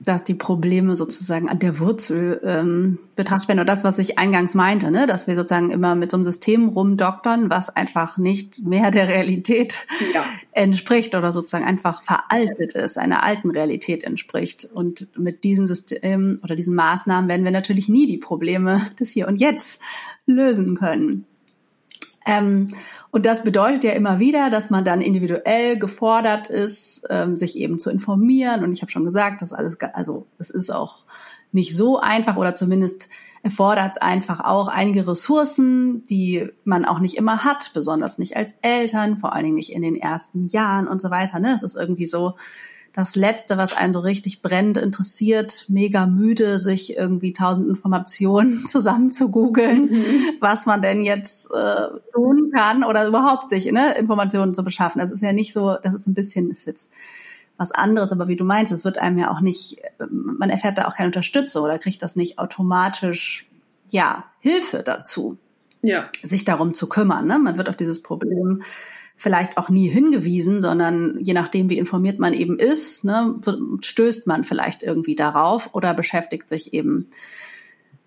[0.00, 3.60] dass die Probleme sozusagen an der Wurzel ähm, betrachtet werden.
[3.60, 5.06] Und das, was ich eingangs meinte, ne?
[5.06, 9.86] dass wir sozusagen immer mit so einem System rumdoktern, was einfach nicht mehr der Realität
[10.14, 10.24] ja.
[10.52, 14.64] entspricht oder sozusagen einfach veraltet ist, einer alten Realität entspricht.
[14.64, 19.28] Und mit diesem System oder diesen Maßnahmen werden wir natürlich nie die Probleme des Hier
[19.28, 19.80] und Jetzt
[20.26, 21.26] lösen können.
[22.26, 22.68] Ähm,
[23.10, 27.78] und das bedeutet ja immer wieder, dass man dann individuell gefordert ist, ähm, sich eben
[27.78, 28.64] zu informieren.
[28.64, 31.04] Und ich habe schon gesagt, das alles, also es ist auch
[31.52, 33.08] nicht so einfach oder zumindest
[33.44, 38.54] erfordert es einfach auch einige Ressourcen, die man auch nicht immer hat, besonders nicht als
[38.62, 41.38] Eltern, vor allen Dingen nicht in den ersten Jahren und so weiter.
[41.40, 41.52] Ne?
[41.52, 42.34] Es ist irgendwie so,
[42.94, 49.10] das Letzte, was einen so richtig brennend interessiert, mega müde, sich irgendwie tausend Informationen zusammen
[49.10, 50.16] zu googeln, mhm.
[50.40, 55.00] was man denn jetzt äh, tun kann oder überhaupt sich ne, Informationen zu beschaffen.
[55.00, 56.92] Das ist ja nicht so, das ist ein bisschen, ist jetzt
[57.56, 59.76] was anderes, aber wie du meinst, es wird einem ja auch nicht,
[60.10, 63.46] man erfährt da auch keine Unterstützung oder kriegt das nicht automatisch,
[63.90, 65.36] ja, Hilfe dazu,
[65.82, 66.08] ja.
[66.22, 67.26] sich darum zu kümmern.
[67.26, 67.38] Ne?
[67.38, 68.62] Man wird auf dieses Problem
[69.24, 73.34] vielleicht auch nie hingewiesen, sondern je nachdem, wie informiert man eben ist, ne,
[73.80, 77.08] stößt man vielleicht irgendwie darauf oder beschäftigt sich eben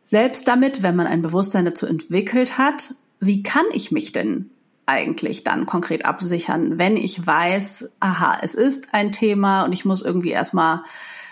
[0.06, 4.52] selbst damit, wenn man ein Bewusstsein dazu entwickelt hat, wie kann ich mich denn
[4.86, 10.04] eigentlich dann konkret absichern, wenn ich weiß, aha, es ist ein Thema und ich muss
[10.04, 10.84] irgendwie erstmal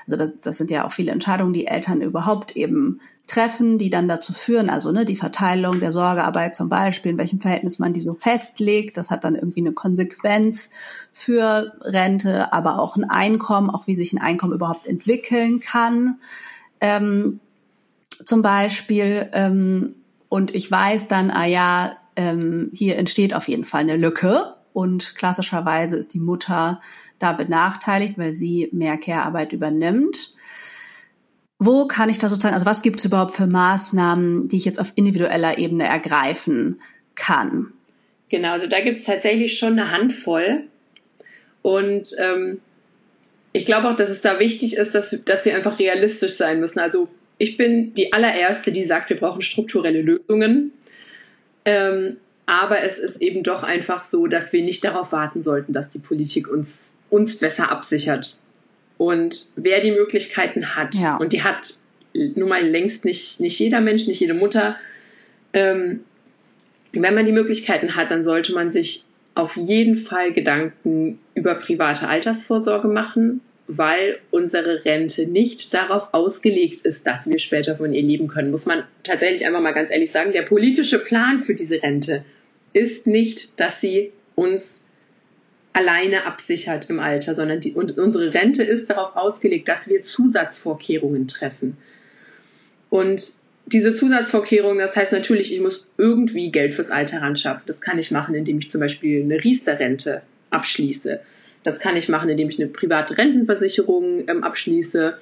[0.06, 4.08] also das, das sind ja auch viele Entscheidungen, die Eltern überhaupt eben treffen, die dann
[4.08, 8.02] dazu führen, also ne, die Verteilung der Sorgearbeit zum Beispiel, in welchem Verhältnis man die
[8.02, 10.70] so festlegt, das hat dann irgendwie eine Konsequenz
[11.12, 16.20] für Rente, aber auch ein Einkommen, auch wie sich ein Einkommen überhaupt entwickeln kann.
[16.82, 17.40] Ähm,
[18.24, 19.96] zum Beispiel, ähm,
[20.30, 25.16] und ich weiß dann, ah ja, ähm, hier entsteht auf jeden Fall eine Lücke und
[25.16, 26.80] klassischerweise ist die Mutter
[27.20, 30.34] da benachteiligt, weil sie mehr Care-Arbeit übernimmt.
[31.58, 34.80] Wo kann ich da sozusagen, also was gibt es überhaupt für Maßnahmen, die ich jetzt
[34.80, 36.82] auf individueller Ebene ergreifen
[37.16, 37.72] kann?
[38.30, 40.64] Genau, also da gibt es tatsächlich schon eine Handvoll.
[41.62, 42.60] Und ähm,
[43.54, 46.80] ich glaube auch, dass es da wichtig ist, dass, dass wir einfach realistisch sein müssen.
[46.80, 50.74] Also ich bin die allererste, die sagt, wir brauchen strukturelle Lösungen.
[51.64, 55.90] Ähm, aber es ist eben doch einfach so, dass wir nicht darauf warten sollten, dass
[55.90, 56.70] die Politik uns
[57.10, 58.38] uns besser absichert.
[58.98, 61.18] Und wer die Möglichkeiten hat, ja.
[61.18, 61.76] und die hat
[62.14, 64.78] nun mal längst nicht, nicht jeder Mensch, nicht jede Mutter,
[65.54, 66.02] ähm,
[66.94, 72.08] wenn man die Möglichkeiten hat, dann sollte man sich auf jeden Fall Gedanken über private
[72.08, 78.28] Altersvorsorge machen, weil unsere Rente nicht darauf ausgelegt ist, dass wir später von ihr leben
[78.28, 78.52] können.
[78.52, 82.24] Muss man tatsächlich einfach mal ganz ehrlich sagen, der politische Plan für diese Rente
[82.74, 84.80] ist nicht, dass sie uns
[85.76, 91.28] alleine absichert im Alter, sondern die, und unsere Rente ist darauf ausgelegt, dass wir Zusatzvorkehrungen
[91.28, 91.76] treffen.
[92.90, 93.34] Und
[93.66, 97.64] diese Zusatzvorkehrungen, das heißt natürlich, ich muss irgendwie Geld fürs Alter ran schaffen.
[97.66, 101.20] Das kann ich machen, indem ich zum Beispiel eine Riester-Rente abschließe.
[101.64, 105.18] Das kann ich machen, indem ich eine private Rentenversicherung ähm, abschließe.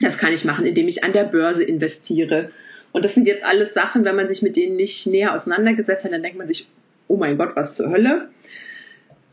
[0.00, 2.50] Das kann ich machen, indem ich an der Börse investiere.
[2.92, 6.12] Und das sind jetzt alles Sachen, wenn man sich mit denen nicht näher auseinandergesetzt hat,
[6.12, 6.68] dann denkt man sich,
[7.08, 8.28] oh mein Gott, was zur Hölle.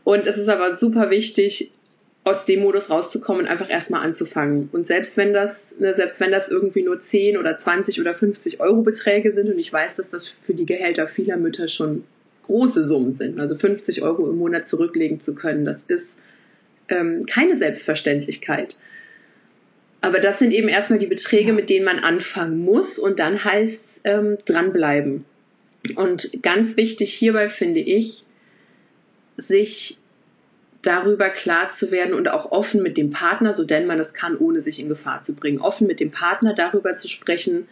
[0.08, 1.70] Und es ist aber super wichtig,
[2.24, 4.70] aus dem Modus rauszukommen und einfach erstmal anzufangen.
[4.72, 8.58] Und selbst wenn das, ne, selbst wenn das irgendwie nur 10 oder 20 oder 50
[8.58, 12.04] Euro Beträge sind, und ich weiß, dass das für die Gehälter vieler Mütter schon
[12.46, 16.08] große Summen sind, also 50 Euro im Monat zurücklegen zu können, das ist
[16.88, 18.78] ähm, keine Selbstverständlichkeit.
[20.00, 23.84] Aber das sind eben erstmal die Beträge, mit denen man anfangen muss und dann heißt
[23.84, 25.26] es ähm, dranbleiben.
[25.96, 28.24] Und ganz wichtig hierbei finde ich,
[29.38, 29.98] sich
[30.82, 34.36] darüber klar zu werden und auch offen mit dem Partner, so denn man es kann,
[34.36, 37.68] ohne sich in Gefahr zu bringen, offen mit dem Partner darüber zu sprechen,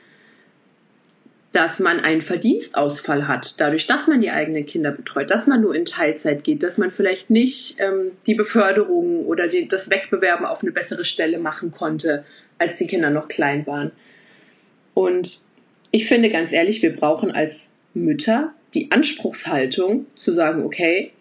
[1.53, 5.75] dass man einen Verdienstausfall hat, dadurch, dass man die eigenen Kinder betreut, dass man nur
[5.75, 10.63] in Teilzeit geht, dass man vielleicht nicht ähm, die Beförderung oder die, das Wegbewerben auf
[10.63, 12.25] eine bessere Stelle machen konnte,
[12.59, 13.93] als die Kinder noch klein waren.
[14.93, 15.39] Und
[15.93, 21.13] ich finde ganz ehrlich, wir brauchen als Mütter die Anspruchshaltung zu sagen, okay,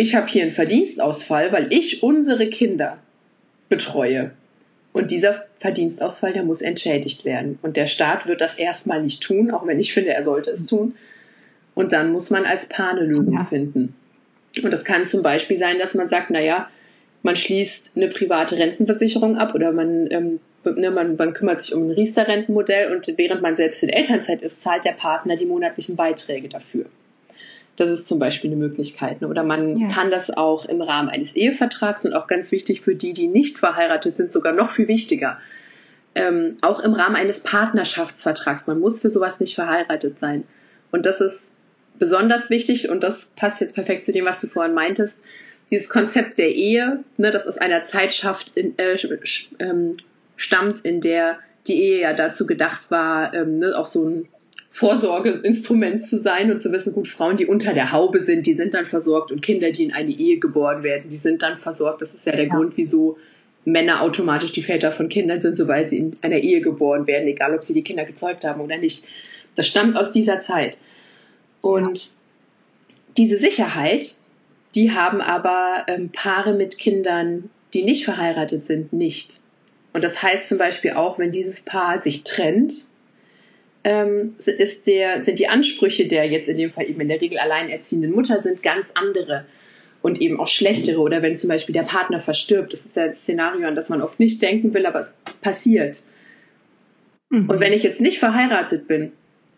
[0.00, 2.96] ich habe hier einen Verdienstausfall, weil ich unsere Kinder
[3.68, 4.30] betreue.
[4.92, 7.58] Und dieser Verdienstausfall, der muss entschädigt werden.
[7.60, 10.64] Und der Staat wird das erstmal nicht tun, auch wenn ich finde, er sollte es
[10.64, 10.94] tun.
[11.74, 13.44] Und dann muss man als Paar eine Lösung ja.
[13.44, 13.94] finden.
[14.62, 16.70] Und das kann zum Beispiel sein, dass man sagt, naja,
[17.22, 21.88] man schließt eine private Rentenversicherung ab oder man, ähm, ne, man, man kümmert sich um
[21.88, 26.48] ein Riester-Rentenmodell und während man selbst in Elternzeit ist, zahlt der Partner die monatlichen Beiträge
[26.48, 26.86] dafür.
[27.80, 29.22] Das ist zum Beispiel eine Möglichkeit.
[29.22, 29.28] Ne?
[29.28, 29.88] Oder man ja.
[29.88, 33.56] kann das auch im Rahmen eines Ehevertrags und auch ganz wichtig für die, die nicht
[33.56, 35.38] verheiratet sind, sogar noch viel wichtiger.
[36.14, 38.66] Ähm, auch im Rahmen eines Partnerschaftsvertrags.
[38.66, 40.44] Man muss für sowas nicht verheiratet sein.
[40.92, 41.50] Und das ist
[41.98, 45.18] besonders wichtig und das passt jetzt perfekt zu dem, was du vorhin meintest.
[45.70, 48.98] Dieses Konzept der Ehe, ne, das aus einer Zeitschaft in, äh,
[49.58, 49.94] ähm,
[50.36, 54.28] stammt, in der die Ehe ja dazu gedacht war, ähm, ne, auch so ein
[54.72, 58.72] Vorsorgeinstrument zu sein und zu wissen, gut, Frauen, die unter der Haube sind, die sind
[58.74, 62.02] dann versorgt und Kinder, die in eine Ehe geboren werden, die sind dann versorgt.
[62.02, 62.54] Das ist ja der ja.
[62.54, 63.18] Grund, wieso
[63.64, 67.54] Männer automatisch die Väter von Kindern sind, sobald sie in einer Ehe geboren werden, egal
[67.54, 69.04] ob sie die Kinder gezeugt haben oder nicht.
[69.56, 70.78] Das stammt aus dieser Zeit.
[71.60, 72.10] Und ja.
[73.16, 74.14] diese Sicherheit,
[74.74, 79.40] die haben aber ähm, Paare mit Kindern, die nicht verheiratet sind, nicht.
[79.92, 82.72] Und das heißt zum Beispiel auch, wenn dieses Paar sich trennt,
[83.84, 87.38] ähm, ist der, sind die Ansprüche der jetzt in dem Fall eben in der Regel
[87.38, 89.46] alleinerziehenden Mutter sind ganz andere
[90.02, 91.00] und eben auch schlechtere.
[91.00, 94.02] Oder wenn zum Beispiel der Partner verstirbt, das ist ja ein Szenario, an das man
[94.02, 95.98] oft nicht denken will, aber es passiert.
[97.30, 97.48] Mhm.
[97.48, 99.12] Und wenn ich jetzt nicht verheiratet bin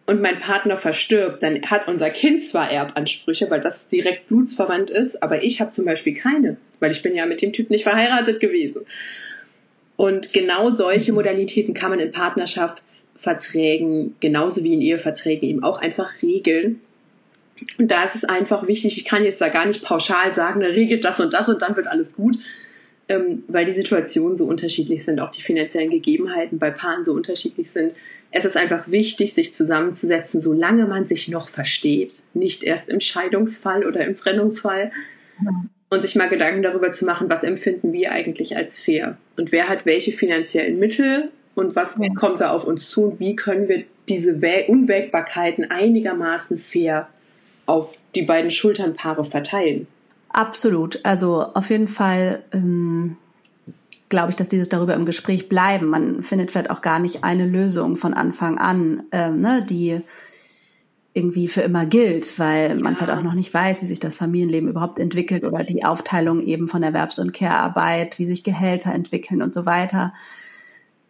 [0.06, 5.22] und mein Partner verstirbt, dann hat unser Kind zwar Erbansprüche, weil das direkt blutsverwandt ist,
[5.22, 8.40] aber ich habe zum Beispiel keine, weil ich bin ja mit dem Typ nicht verheiratet
[8.40, 8.82] gewesen.
[9.96, 11.16] Und genau solche mhm.
[11.16, 16.80] Modalitäten kann man in Partnerschafts Verträgen, genauso wie in Eheverträgen eben auch einfach regeln.
[17.78, 20.66] Und da ist es einfach wichtig, ich kann jetzt da gar nicht pauschal sagen, da
[20.66, 22.36] regelt das und das und dann wird alles gut,
[23.08, 27.70] ähm, weil die Situationen so unterschiedlich sind, auch die finanziellen Gegebenheiten bei Paaren so unterschiedlich
[27.70, 27.94] sind.
[28.32, 33.86] Es ist einfach wichtig, sich zusammenzusetzen, solange man sich noch versteht, nicht erst im Scheidungsfall
[33.86, 34.90] oder im Trennungsfall.
[35.90, 39.68] Und sich mal Gedanken darüber zu machen, was empfinden wir eigentlich als fair und wer
[39.68, 42.08] hat welche finanziellen Mittel und was ja.
[42.14, 44.32] kommt da auf uns zu und wie können wir diese
[44.68, 47.08] Unwägbarkeiten einigermaßen fair
[47.66, 49.86] auf die beiden Schulternpaare verteilen.
[50.28, 51.00] Absolut.
[51.04, 53.16] Also auf jeden Fall ähm,
[54.08, 55.86] glaube ich, dass dieses darüber im Gespräch bleiben.
[55.86, 60.00] Man findet vielleicht auch gar nicht eine Lösung von Anfang an, ähm, ne, die
[61.14, 62.98] irgendwie für immer gilt, weil man ja.
[62.98, 66.68] vielleicht auch noch nicht weiß, wie sich das Familienleben überhaupt entwickelt oder die Aufteilung eben
[66.68, 70.14] von Erwerbs- und Care-Arbeit, wie sich Gehälter entwickeln und so weiter.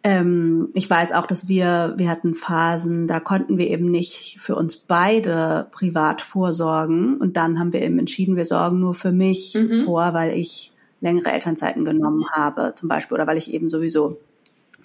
[0.05, 4.55] Ähm, ich weiß auch, dass wir, wir hatten Phasen, da konnten wir eben nicht für
[4.55, 7.17] uns beide privat vorsorgen.
[7.17, 9.85] Und dann haben wir eben entschieden, wir sorgen nur für mich mhm.
[9.85, 14.17] vor, weil ich längere Elternzeiten genommen habe, zum Beispiel, oder weil ich eben sowieso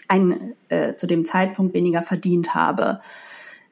[0.07, 3.01] ein, äh, zu dem Zeitpunkt weniger verdient habe.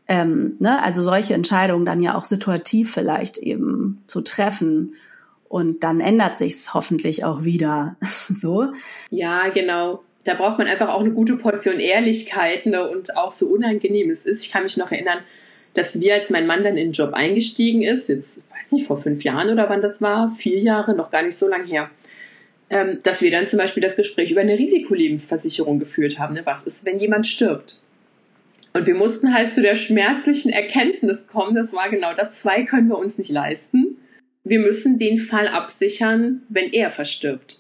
[0.09, 0.83] Ähm, ne?
[0.83, 4.95] Also solche Entscheidungen dann ja auch situativ vielleicht eben zu treffen.
[5.49, 7.97] Und dann ändert sich's hoffentlich auch wieder.
[8.29, 8.73] so.
[9.11, 10.03] Ja, genau.
[10.27, 12.89] Da braucht man einfach auch eine gute Portion Ehrlichkeit ne?
[12.89, 14.45] und auch so unangenehm es ist.
[14.45, 15.21] Ich kann mich noch erinnern,
[15.75, 19.01] dass wir, als mein Mann dann in den Job eingestiegen ist, jetzt weiß nicht, vor
[19.01, 21.91] fünf Jahren oder wann das war, vier Jahre, noch gar nicht so lang her,
[22.71, 26.35] ähm, dass wir dann zum Beispiel das Gespräch über eine Risikolebensversicherung geführt haben.
[26.35, 26.43] Ne?
[26.45, 27.83] Was ist, wenn jemand stirbt?
[28.73, 32.89] Und wir mussten halt zu der schmerzlichen Erkenntnis kommen, das war genau das, zwei können
[32.89, 33.99] wir uns nicht leisten.
[34.45, 37.59] Wir müssen den Fall absichern, wenn er verstirbt.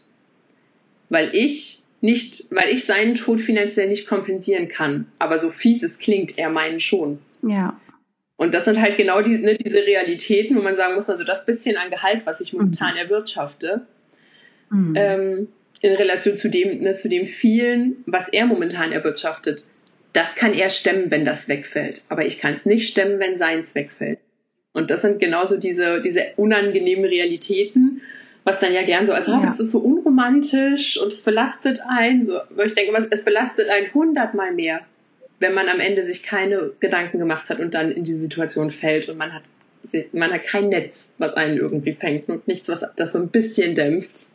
[1.09, 5.06] Weil ich nicht, weil ich seinen Tod finanziell nicht kompensieren kann.
[5.18, 7.18] Aber so fies es klingt, er meinen schon.
[7.42, 7.80] Ja.
[8.37, 11.46] Und das sind halt genau die, ne, diese Realitäten, wo man sagen muss, also das
[11.46, 12.98] bisschen an Gehalt, was ich momentan mhm.
[12.98, 13.87] erwirtschafte,
[14.70, 14.92] mhm.
[14.94, 15.48] ähm,
[15.80, 19.64] in Relation zu dem, ne, zu dem vielen, was er momentan erwirtschaftet,
[20.12, 22.02] das kann er stemmen, wenn das wegfällt.
[22.09, 24.18] Aber ich kann es nicht stemmen, wenn seins wegfällt.
[24.72, 28.02] Und das sind genauso diese, diese unangenehmen Realitäten,
[28.46, 29.42] was dann ja gern so als, oh, ja.
[29.42, 32.24] das ist so unromantisch und es belastet einen.
[32.24, 34.82] So, ich denke, es belastet einen hundertmal mehr,
[35.40, 39.09] wenn man am Ende sich keine Gedanken gemacht hat und dann in diese Situation fällt
[39.09, 39.42] und man hat,
[40.12, 43.74] man hat kein Netz, was einen irgendwie fängt und nichts, was das so ein bisschen
[43.74, 44.26] dämpft.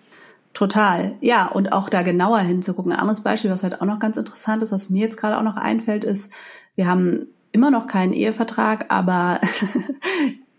[0.54, 2.92] Total, ja, und auch da genauer hinzugucken.
[2.92, 5.44] Ein anderes Beispiel, was halt auch noch ganz interessant ist, was mir jetzt gerade auch
[5.44, 6.34] noch einfällt, ist,
[6.76, 9.40] wir haben immer noch keinen Ehevertrag, aber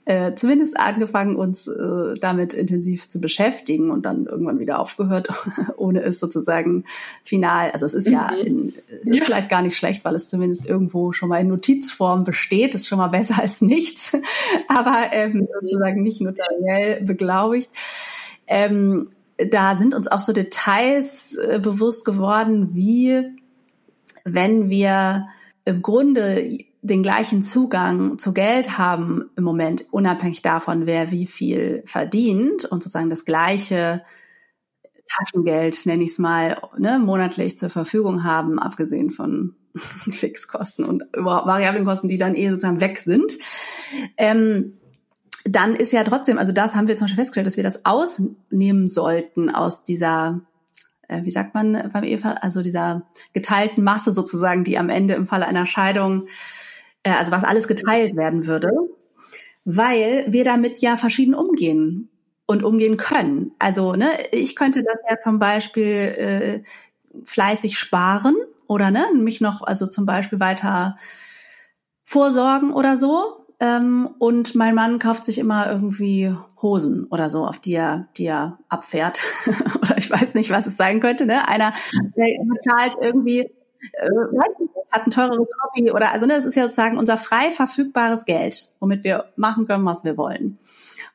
[0.04, 5.28] äh, zumindest angefangen, uns äh, damit intensiv zu beschäftigen und dann irgendwann wieder aufgehört,
[5.76, 6.84] ohne es sozusagen
[7.22, 7.70] final.
[7.70, 8.14] Also es ist mhm.
[8.14, 9.24] ja, in, es ist ja.
[9.24, 12.74] vielleicht gar nicht schlecht, weil es zumindest irgendwo schon mal in Notizform besteht.
[12.74, 14.16] Ist schon mal besser als nichts,
[14.66, 17.70] aber ähm, sozusagen nicht notariell beglaubigt.
[18.48, 23.22] Ähm, da sind uns auch so Details äh, bewusst geworden, wie
[24.24, 25.28] wenn wir
[25.64, 31.84] im Grunde den gleichen Zugang zu Geld haben im Moment, unabhängig davon, wer wie viel
[31.86, 34.02] verdient und sozusagen das gleiche
[35.06, 41.84] Taschengeld, nenne ich es mal, ne, monatlich zur Verfügung haben, abgesehen von Fixkosten und variablen
[41.84, 43.38] Kosten, die dann eh sozusagen weg sind.
[44.16, 44.78] Ähm,
[45.44, 48.88] dann ist ja trotzdem, also das haben wir zum Beispiel festgestellt, dass wir das ausnehmen
[48.88, 50.40] sollten aus dieser,
[51.08, 55.26] äh, wie sagt man beim Eva, also dieser geteilten Masse sozusagen, die am Ende im
[55.28, 56.26] Falle einer Scheidung,
[57.04, 58.70] also was alles geteilt werden würde,
[59.64, 62.08] weil wir damit ja verschieden umgehen
[62.46, 63.52] und umgehen können.
[63.58, 66.62] Also ne, ich könnte das ja zum Beispiel äh,
[67.24, 68.36] fleißig sparen
[68.66, 70.96] oder ne, mich noch also zum Beispiel weiter
[72.04, 77.60] vorsorgen oder so ähm, und mein Mann kauft sich immer irgendwie Hosen oder so, auf
[77.60, 79.22] die er, die er abfährt.
[79.80, 81.26] oder ich weiß nicht, was es sein könnte.
[81.26, 81.48] Ne?
[81.48, 81.72] Einer
[82.16, 84.08] der bezahlt irgendwie, äh,
[84.92, 88.72] hat ein teureres Hobby oder also ne, das ist ja sozusagen unser frei verfügbares Geld,
[88.78, 90.58] womit wir machen können, was wir wollen.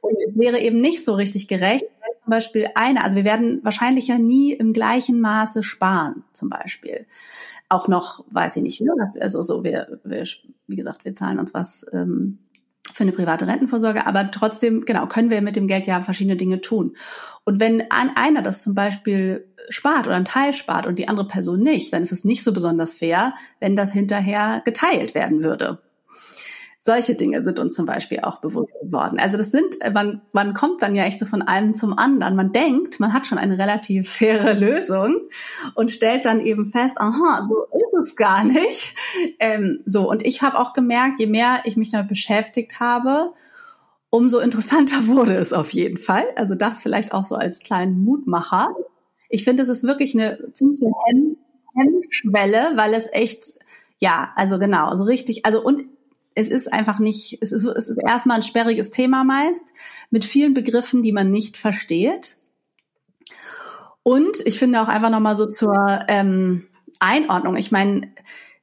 [0.02, 3.62] Und es wäre eben nicht so richtig gerecht, wenn zum Beispiel einer, also wir werden
[3.64, 7.06] wahrscheinlich ja nie im gleichen Maße sparen, zum Beispiel
[7.70, 8.92] auch noch, weiß ich nicht, ne?
[9.20, 10.26] also so, wir, wir,
[10.68, 12.40] wie gesagt, wir zahlen uns was ähm,
[12.98, 16.62] für eine private Rentenvorsorge, aber trotzdem, genau, können wir mit dem Geld ja verschiedene Dinge
[16.62, 16.98] tun.
[17.46, 21.28] Und wenn an einer das zum Beispiel spart oder einen Teil spart und die andere
[21.28, 25.78] Person nicht, dann ist es nicht so besonders fair, wenn das hinterher geteilt werden würde.
[26.88, 29.20] Solche Dinge sind uns zum Beispiel auch bewusst geworden.
[29.20, 32.38] Also das sind, äh, man, man kommt dann ja echt so von einem zum anderen.
[32.38, 35.18] Man denkt, man hat schon eine relativ faire Lösung
[35.76, 38.96] und stellt dann eben fest, aha, so ist es gar nicht.
[39.38, 43.34] Ähm, so, und ich habe auch gemerkt, je mehr ich mich damit beschäftigt habe,
[44.10, 46.24] umso interessanter wurde es auf jeden Fall.
[46.38, 48.70] Also das vielleicht auch so als kleinen Mutmacher.
[49.28, 50.86] Ich finde, es ist wirklich eine ziemliche
[51.76, 53.44] Hemmschwelle, weil es echt,
[53.98, 55.84] ja, also genau, so richtig, also und
[56.38, 59.74] es ist einfach nicht, es ist, es ist erstmal ein sperriges Thema meist,
[60.12, 62.38] mit vielen Begriffen, die man nicht versteht.
[64.04, 66.68] Und ich finde auch einfach nochmal so zur ähm,
[67.00, 67.56] Einordnung.
[67.56, 68.14] Ich meine,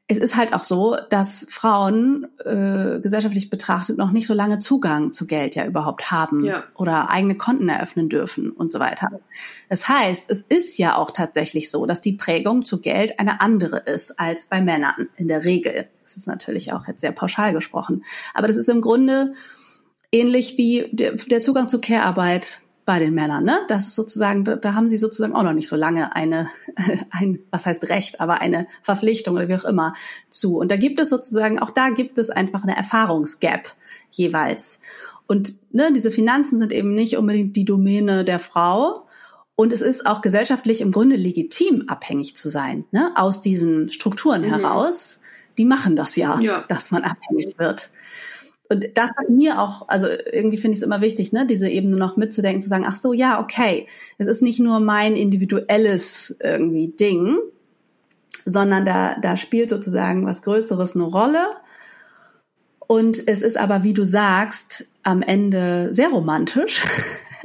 [0.07, 5.13] es ist halt auch so, dass Frauen äh, gesellschaftlich betrachtet noch nicht so lange Zugang
[5.13, 6.65] zu Geld ja überhaupt haben ja.
[6.75, 9.21] oder eigene Konten eröffnen dürfen und so weiter.
[9.71, 13.79] Das heißt, es ist ja auch tatsächlich so, dass die Prägung zu Geld eine andere
[13.79, 15.89] ist als bei Männern in der Regel.
[16.03, 19.33] Das ist natürlich auch jetzt sehr pauschal gesprochen, aber das ist im Grunde
[20.13, 23.61] ähnlich wie der, der Zugang zu Care-Arbeit bei den Männern, ne?
[23.69, 26.49] Das ist sozusagen, da, da haben sie sozusagen auch noch nicht so lange eine,
[27.11, 29.95] ein, was heißt Recht, aber eine Verpflichtung oder wie auch immer
[30.29, 30.59] zu.
[30.59, 33.75] Und da gibt es sozusagen, auch da gibt es einfach eine Erfahrungsgap
[34.11, 34.81] jeweils.
[35.27, 39.07] Und ne, diese Finanzen sind eben nicht unbedingt die Domäne der Frau.
[39.57, 43.13] Und es ist auch gesellschaftlich im Grunde legitim, abhängig zu sein, ne?
[43.15, 44.47] aus diesen Strukturen mhm.
[44.47, 45.21] heraus.
[45.57, 47.91] Die machen das ja, ja, dass man abhängig wird.
[48.75, 51.97] Und das hat mir auch, also irgendwie finde ich es immer wichtig, ne, diese Ebene
[51.97, 53.87] noch mitzudenken, zu sagen, ach so, ja, okay,
[54.19, 57.39] es ist nicht nur mein individuelles irgendwie Ding,
[58.45, 61.47] sondern da, da spielt sozusagen was Größeres eine Rolle.
[62.81, 66.85] Und es ist aber, wie du sagst, am Ende sehr romantisch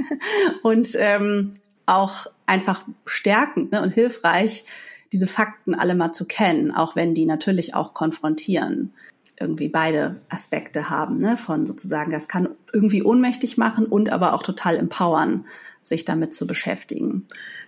[0.64, 1.54] und ähm,
[1.86, 4.66] auch einfach stärkend ne, und hilfreich,
[5.12, 8.94] diese Fakten alle mal zu kennen, auch wenn die natürlich auch konfrontieren
[9.40, 11.38] irgendwie beide Aspekte haben, ne?
[11.38, 15.46] von sozusagen, das kann irgendwie ohnmächtig machen und aber auch total empowern,
[15.82, 17.28] sich damit zu beschäftigen.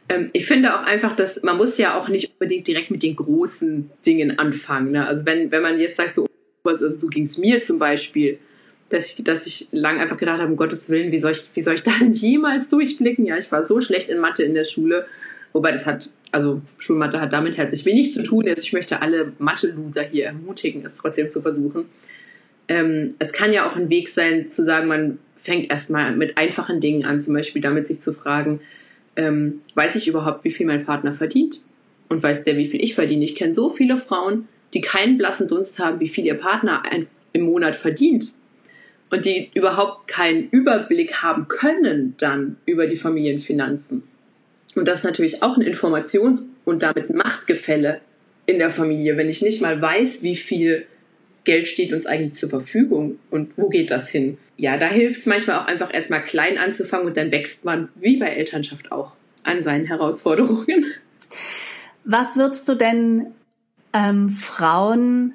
[0.09, 3.15] Ähm, ich finde auch einfach, dass man muss ja auch nicht unbedingt direkt mit den
[3.15, 4.91] großen Dingen anfangen.
[4.91, 5.05] Ne?
[5.05, 6.27] Also wenn, wenn man jetzt sagt, so,
[6.63, 8.39] also so ging es mir zum Beispiel,
[8.89, 11.61] dass ich, dass ich lang einfach gedacht habe, um Gottes Willen, wie soll ich, wie
[11.61, 13.25] soll ich da jemals durchblicken?
[13.25, 15.05] Ja, ich war so schlecht in Mathe in der Schule.
[15.53, 18.45] Wobei das hat also Schulmathe hat damit herzlich wenig zu tun.
[18.45, 21.85] Jetzt, ich möchte alle Mathe-Loser hier ermutigen, es trotzdem zu versuchen.
[22.67, 26.79] Ähm, es kann ja auch ein Weg sein, zu sagen, man fängt erstmal mit einfachen
[26.79, 28.61] Dingen an, zum Beispiel damit sich zu fragen,
[29.15, 31.57] ähm, weiß ich überhaupt, wie viel mein Partner verdient?
[32.07, 33.23] Und weiß der, wie viel ich verdiene?
[33.23, 37.07] Ich kenne so viele Frauen, die keinen blassen Dunst haben, wie viel ihr Partner ein,
[37.33, 38.31] im Monat verdient.
[39.09, 44.03] Und die überhaupt keinen Überblick haben können dann über die Familienfinanzen.
[44.75, 48.01] Und das ist natürlich auch ein Informations- und damit Machtgefälle
[48.45, 50.85] in der Familie, wenn ich nicht mal weiß, wie viel
[51.43, 54.37] Geld steht uns eigentlich zur Verfügung und wo geht das hin?
[54.57, 58.17] Ja, da hilft es manchmal auch einfach erstmal klein anzufangen und dann wächst man, wie
[58.17, 59.13] bei Elternschaft auch,
[59.43, 60.93] an seinen Herausforderungen.
[62.03, 63.27] Was würdest du denn
[63.93, 65.33] ähm, Frauen,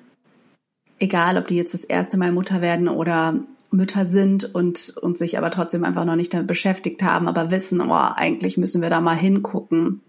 [0.99, 3.41] egal ob die jetzt das erste Mal Mutter werden oder
[3.77, 7.81] Mütter sind und, und sich aber trotzdem einfach noch nicht damit beschäftigt haben, aber wissen,
[7.81, 10.01] oh, eigentlich müssen wir da mal hingucken.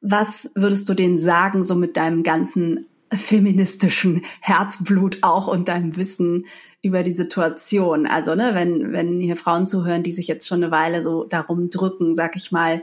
[0.00, 6.46] Was würdest du denen sagen, so mit deinem ganzen feministischen Herzblut auch und deinem Wissen
[6.82, 8.06] über die Situation?
[8.06, 11.70] Also, ne, wenn, wenn hier Frauen zuhören, die sich jetzt schon eine Weile so darum
[11.70, 12.82] drücken, sag ich mal,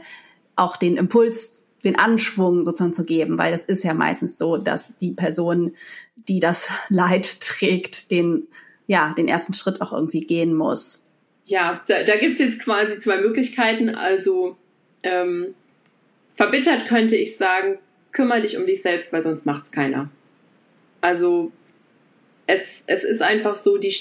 [0.54, 4.96] auch den Impuls den Anschwung sozusagen zu geben, weil es ist ja meistens so, dass
[5.00, 5.72] die Person,
[6.16, 8.48] die das Leid trägt, den
[8.88, 11.06] ja, den ersten Schritt auch irgendwie gehen muss.
[11.44, 13.90] Ja, da, da gibt es jetzt quasi zwei Möglichkeiten.
[13.90, 14.56] Also
[15.02, 15.54] ähm,
[16.34, 17.78] verbittert könnte ich sagen,
[18.12, 20.10] kümmere dich um dich selbst, weil sonst macht es keiner.
[21.00, 21.52] Also
[22.46, 23.94] es, es ist einfach so, die,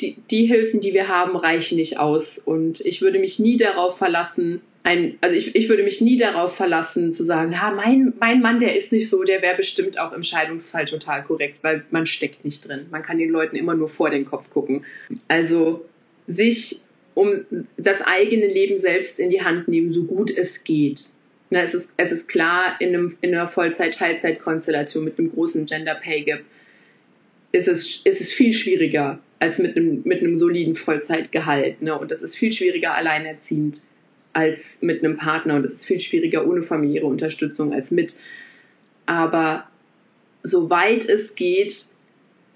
[0.00, 2.38] die, die Hilfen, die wir haben, reichen nicht aus.
[2.38, 6.56] Und ich würde mich nie darauf verlassen, ein, also ich, ich würde mich nie darauf
[6.56, 10.12] verlassen, zu sagen, ja, mein, mein Mann, der ist nicht so, der wäre bestimmt auch
[10.12, 12.86] im Scheidungsfall total korrekt, weil man steckt nicht drin.
[12.90, 14.84] Man kann den Leuten immer nur vor den Kopf gucken.
[15.26, 15.86] Also
[16.26, 16.80] sich
[17.14, 17.46] um
[17.78, 21.00] das eigene Leben selbst in die Hand nehmen, so gut es geht.
[21.48, 25.94] Na, es, ist, es ist klar, in, einem, in einer Vollzeit-Teilzeit-Konstellation mit einem großen Gender
[25.94, 26.40] Pay Gap
[27.52, 31.80] ist es, ist es viel schwieriger als mit einem, mit einem soliden Vollzeitgehalt.
[31.80, 31.98] Ne?
[31.98, 33.78] Und es ist viel schwieriger alleinerziehend
[34.34, 38.14] als mit einem Partner und es ist viel schwieriger ohne familiäre Unterstützung als mit.
[39.06, 39.68] Aber
[40.42, 41.74] soweit es geht,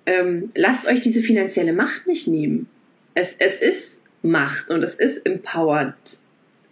[0.06, 2.68] ähm, lasst euch diese finanzielle Macht nicht nehmen.
[3.14, 5.94] Es, es ist Macht und es ist empowered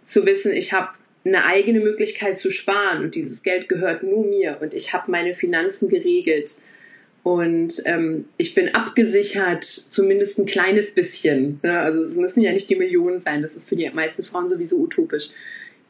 [0.05, 0.89] zu wissen, ich habe
[1.25, 5.33] eine eigene Möglichkeit zu sparen und dieses Geld gehört nur mir und ich habe meine
[5.33, 6.51] Finanzen geregelt
[7.27, 11.59] und ähm, ich bin abgesichert, zumindest ein kleines bisschen.
[11.61, 11.77] Ne?
[11.77, 14.77] Also es müssen ja nicht die Millionen sein, das ist für die meisten Frauen sowieso
[14.77, 15.27] utopisch.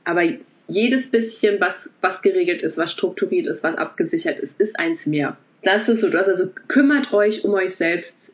[0.04, 0.24] Aber
[0.68, 5.38] jedes bisschen, was, was geregelt ist, was strukturiert ist, was abgesichert ist, ist eins mehr.
[5.62, 8.34] Das ist so, das also kümmert euch um euch selbst,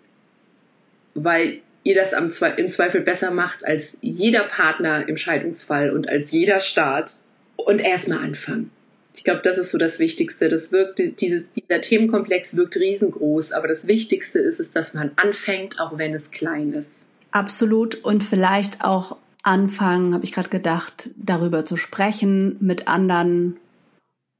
[1.13, 6.31] weil ihr das am, im Zweifel besser macht als jeder Partner im Scheidungsfall und als
[6.31, 7.11] jeder Staat.
[7.57, 8.71] Und erstmal anfangen.
[9.15, 10.49] Ich glaube, das ist so das Wichtigste.
[10.49, 15.79] Das wirkt, dieses, dieser Themenkomplex wirkt riesengroß, aber das Wichtigste ist es, dass man anfängt,
[15.79, 16.89] auch wenn es klein ist.
[17.31, 17.95] Absolut.
[18.03, 23.57] Und vielleicht auch anfangen, habe ich gerade gedacht, darüber zu sprechen mit anderen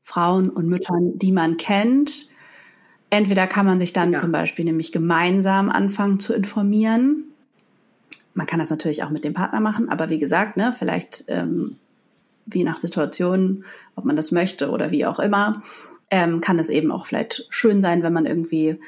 [0.03, 2.27] Frauen und Müttern, die man kennt.
[3.09, 4.17] Entweder kann man sich dann ja.
[4.17, 7.25] zum Beispiel nämlich gemeinsam anfangen zu informieren.
[8.33, 11.77] Man kann das natürlich auch mit dem Partner machen, aber wie gesagt, ne, vielleicht ähm,
[12.45, 13.65] wie nach Situation,
[13.95, 15.63] ob man das möchte oder wie auch immer,
[16.11, 18.79] ähm, kann es eben auch vielleicht schön sein, wenn man irgendwie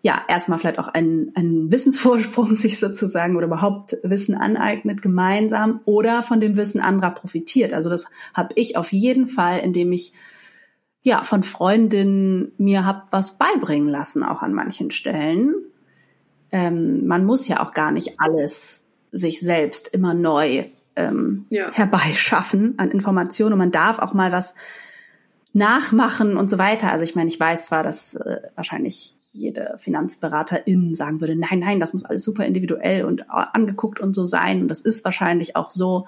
[0.00, 6.22] ja erstmal vielleicht auch einen, einen Wissensvorsprung sich sozusagen oder überhaupt Wissen aneignet gemeinsam oder
[6.22, 7.72] von dem Wissen anderer profitiert.
[7.72, 10.12] Also das habe ich auf jeden Fall, indem ich
[11.02, 15.54] ja von Freundinnen mir hab was beibringen lassen, auch an manchen Stellen.
[16.52, 20.66] Ähm, man muss ja auch gar nicht alles sich selbst immer neu
[20.98, 21.70] ähm, ja.
[21.72, 24.54] herbeischaffen an Informationen und man darf auch mal was
[25.52, 26.92] nachmachen und so weiter.
[26.92, 31.80] Also ich meine, ich weiß zwar, dass äh, wahrscheinlich jede Finanzberaterin sagen würde, nein, nein,
[31.80, 34.62] das muss alles super individuell und angeguckt und so sein.
[34.62, 36.06] Und das ist wahrscheinlich auch so.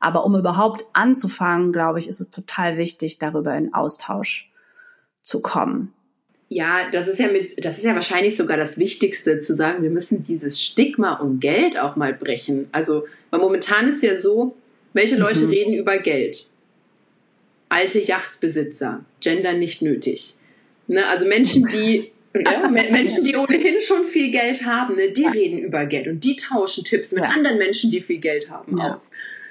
[0.00, 4.50] Aber um überhaupt anzufangen, glaube ich, ist es total wichtig, darüber in Austausch
[5.22, 5.92] zu kommen.
[6.50, 9.90] Ja, das ist ja mit, das ist ja wahrscheinlich sogar das Wichtigste, zu sagen, wir
[9.90, 12.68] müssen dieses Stigma um Geld auch mal brechen.
[12.72, 14.56] Also, weil momentan ist ja so,
[14.94, 15.50] welche Leute mhm.
[15.50, 16.46] reden über Geld?
[17.68, 20.34] Alte Yachtbesitzer, Gender nicht nötig.
[20.86, 21.06] Ne?
[21.06, 25.84] Also Menschen, die ja, Menschen, die ohnehin schon viel Geld haben, ne, die reden über
[25.86, 27.30] Geld und die tauschen Tipps mit ja.
[27.30, 28.94] anderen Menschen, die viel Geld haben, ja.
[28.94, 29.00] aus.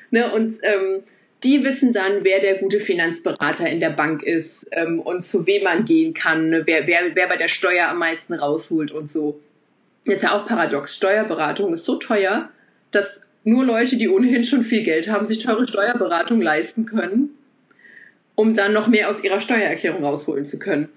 [0.10, 1.04] Ne, und ähm,
[1.44, 5.64] die wissen dann, wer der gute Finanzberater in der Bank ist ähm, und zu wem
[5.64, 9.40] man gehen kann, ne, wer, wer, wer bei der Steuer am meisten rausholt und so.
[10.06, 10.96] Ist ja auch paradox.
[10.96, 12.50] Steuerberatung ist so teuer,
[12.92, 17.30] dass nur Leute, die ohnehin schon viel Geld haben, sich teure Steuerberatung leisten können,
[18.36, 20.90] um dann noch mehr aus ihrer Steuererklärung rausholen zu können.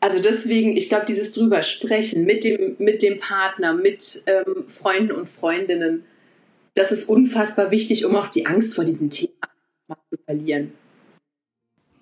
[0.00, 5.12] Also deswegen, ich glaube, dieses drüber sprechen mit dem, mit dem Partner, mit ähm, Freunden
[5.12, 6.04] und Freundinnen,
[6.74, 9.30] das ist unfassbar wichtig, um auch die Angst vor diesem Thema
[10.10, 10.72] zu verlieren.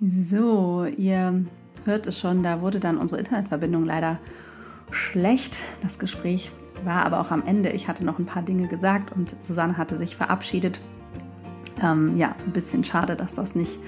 [0.00, 1.44] So, ihr
[1.84, 4.18] hört es schon, da wurde dann unsere Internetverbindung leider
[4.90, 5.60] schlecht.
[5.82, 6.50] Das Gespräch
[6.84, 7.70] war aber auch am Ende.
[7.70, 10.80] Ich hatte noch ein paar Dinge gesagt und Susanne hatte sich verabschiedet.
[11.82, 13.78] Ähm, ja, ein bisschen schade, dass das nicht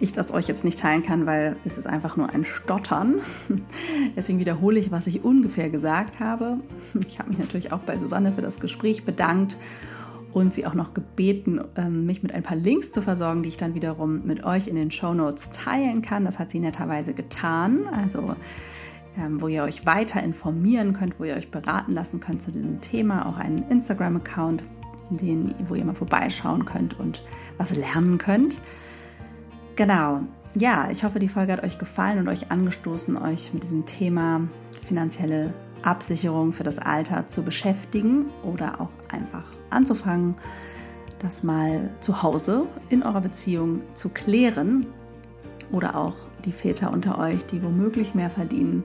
[0.00, 3.20] ich das euch jetzt nicht teilen kann, weil es ist einfach nur ein Stottern.
[4.16, 6.58] Deswegen wiederhole ich, was ich ungefähr gesagt habe.
[7.08, 9.58] Ich habe mich natürlich auch bei Susanne für das Gespräch bedankt
[10.32, 13.56] und sie auch noch gebeten, ähm, mich mit ein paar Links zu versorgen, die ich
[13.56, 16.24] dann wiederum mit euch in den Show Notes teilen kann.
[16.24, 17.86] Das hat sie netterweise getan.
[17.88, 18.36] Also
[19.18, 22.80] ähm, wo ihr euch weiter informieren könnt, wo ihr euch beraten lassen könnt zu diesem
[22.80, 23.26] Thema.
[23.26, 24.64] Auch einen Instagram-Account,
[25.66, 27.24] wo ihr mal vorbeischauen könnt und
[27.56, 28.60] was lernen könnt.
[29.76, 30.20] Genau.
[30.54, 34.48] Ja, ich hoffe, die Folge hat euch gefallen und euch angestoßen, euch mit diesem Thema
[34.86, 35.52] finanzielle
[35.82, 40.34] Absicherung für das Alter zu beschäftigen oder auch einfach anzufangen,
[41.18, 44.86] das mal zu Hause in eurer Beziehung zu klären
[45.72, 46.14] oder auch
[46.44, 48.84] die Väter unter euch, die womöglich mehr verdienen,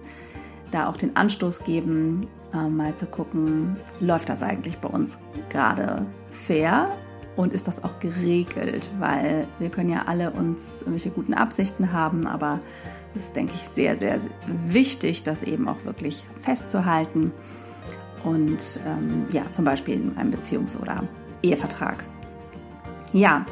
[0.72, 5.18] da auch den Anstoß geben, äh, mal zu gucken, läuft das eigentlich bei uns
[5.50, 6.92] gerade fair
[7.36, 12.28] und ist das auch geregelt, weil wir können ja alle uns irgendwelche guten Absichten haben,
[12.28, 12.60] aber
[13.16, 14.20] es ist, denke ich, sehr, sehr
[14.66, 17.32] wichtig, das eben auch wirklich festzuhalten
[18.24, 21.04] und ähm, ja, zum Beispiel in einem Beziehungs- oder
[21.42, 22.04] Ehevertrag.
[23.12, 23.46] Ja,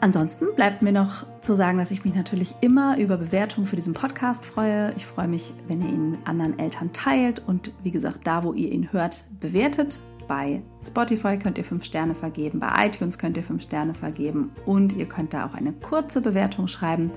[0.00, 3.94] ansonsten bleibt mir noch zu sagen, dass ich mich natürlich immer über Bewertungen für diesen
[3.94, 4.92] Podcast freue.
[4.96, 8.52] Ich freue mich, wenn ihr ihn mit anderen Eltern teilt und wie gesagt, da, wo
[8.52, 9.98] ihr ihn hört, bewertet
[10.30, 14.92] bei Spotify könnt ihr fünf Sterne vergeben, bei iTunes könnt ihr fünf Sterne vergeben und
[14.92, 17.10] ihr könnt da auch eine kurze Bewertung schreiben.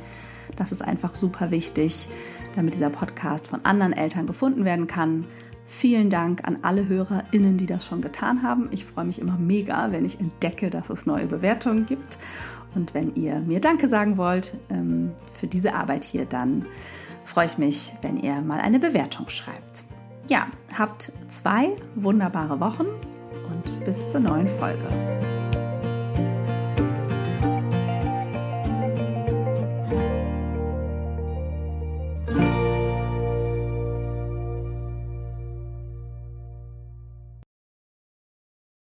[0.55, 2.09] Das ist einfach super wichtig,
[2.55, 5.25] damit dieser Podcast von anderen Eltern gefunden werden kann.
[5.67, 8.67] Vielen Dank an alle HörerInnen, die das schon getan haben.
[8.71, 12.17] Ich freue mich immer mega, wenn ich entdecke, dass es neue Bewertungen gibt.
[12.73, 16.65] Und wenn ihr mir Danke sagen wollt ähm, für diese Arbeit hier, dann
[17.25, 19.83] freue ich mich, wenn ihr mal eine Bewertung schreibt
[20.27, 20.47] ja,
[20.77, 24.87] habt zwei wunderbare Wochen und bis zur neuen Folge.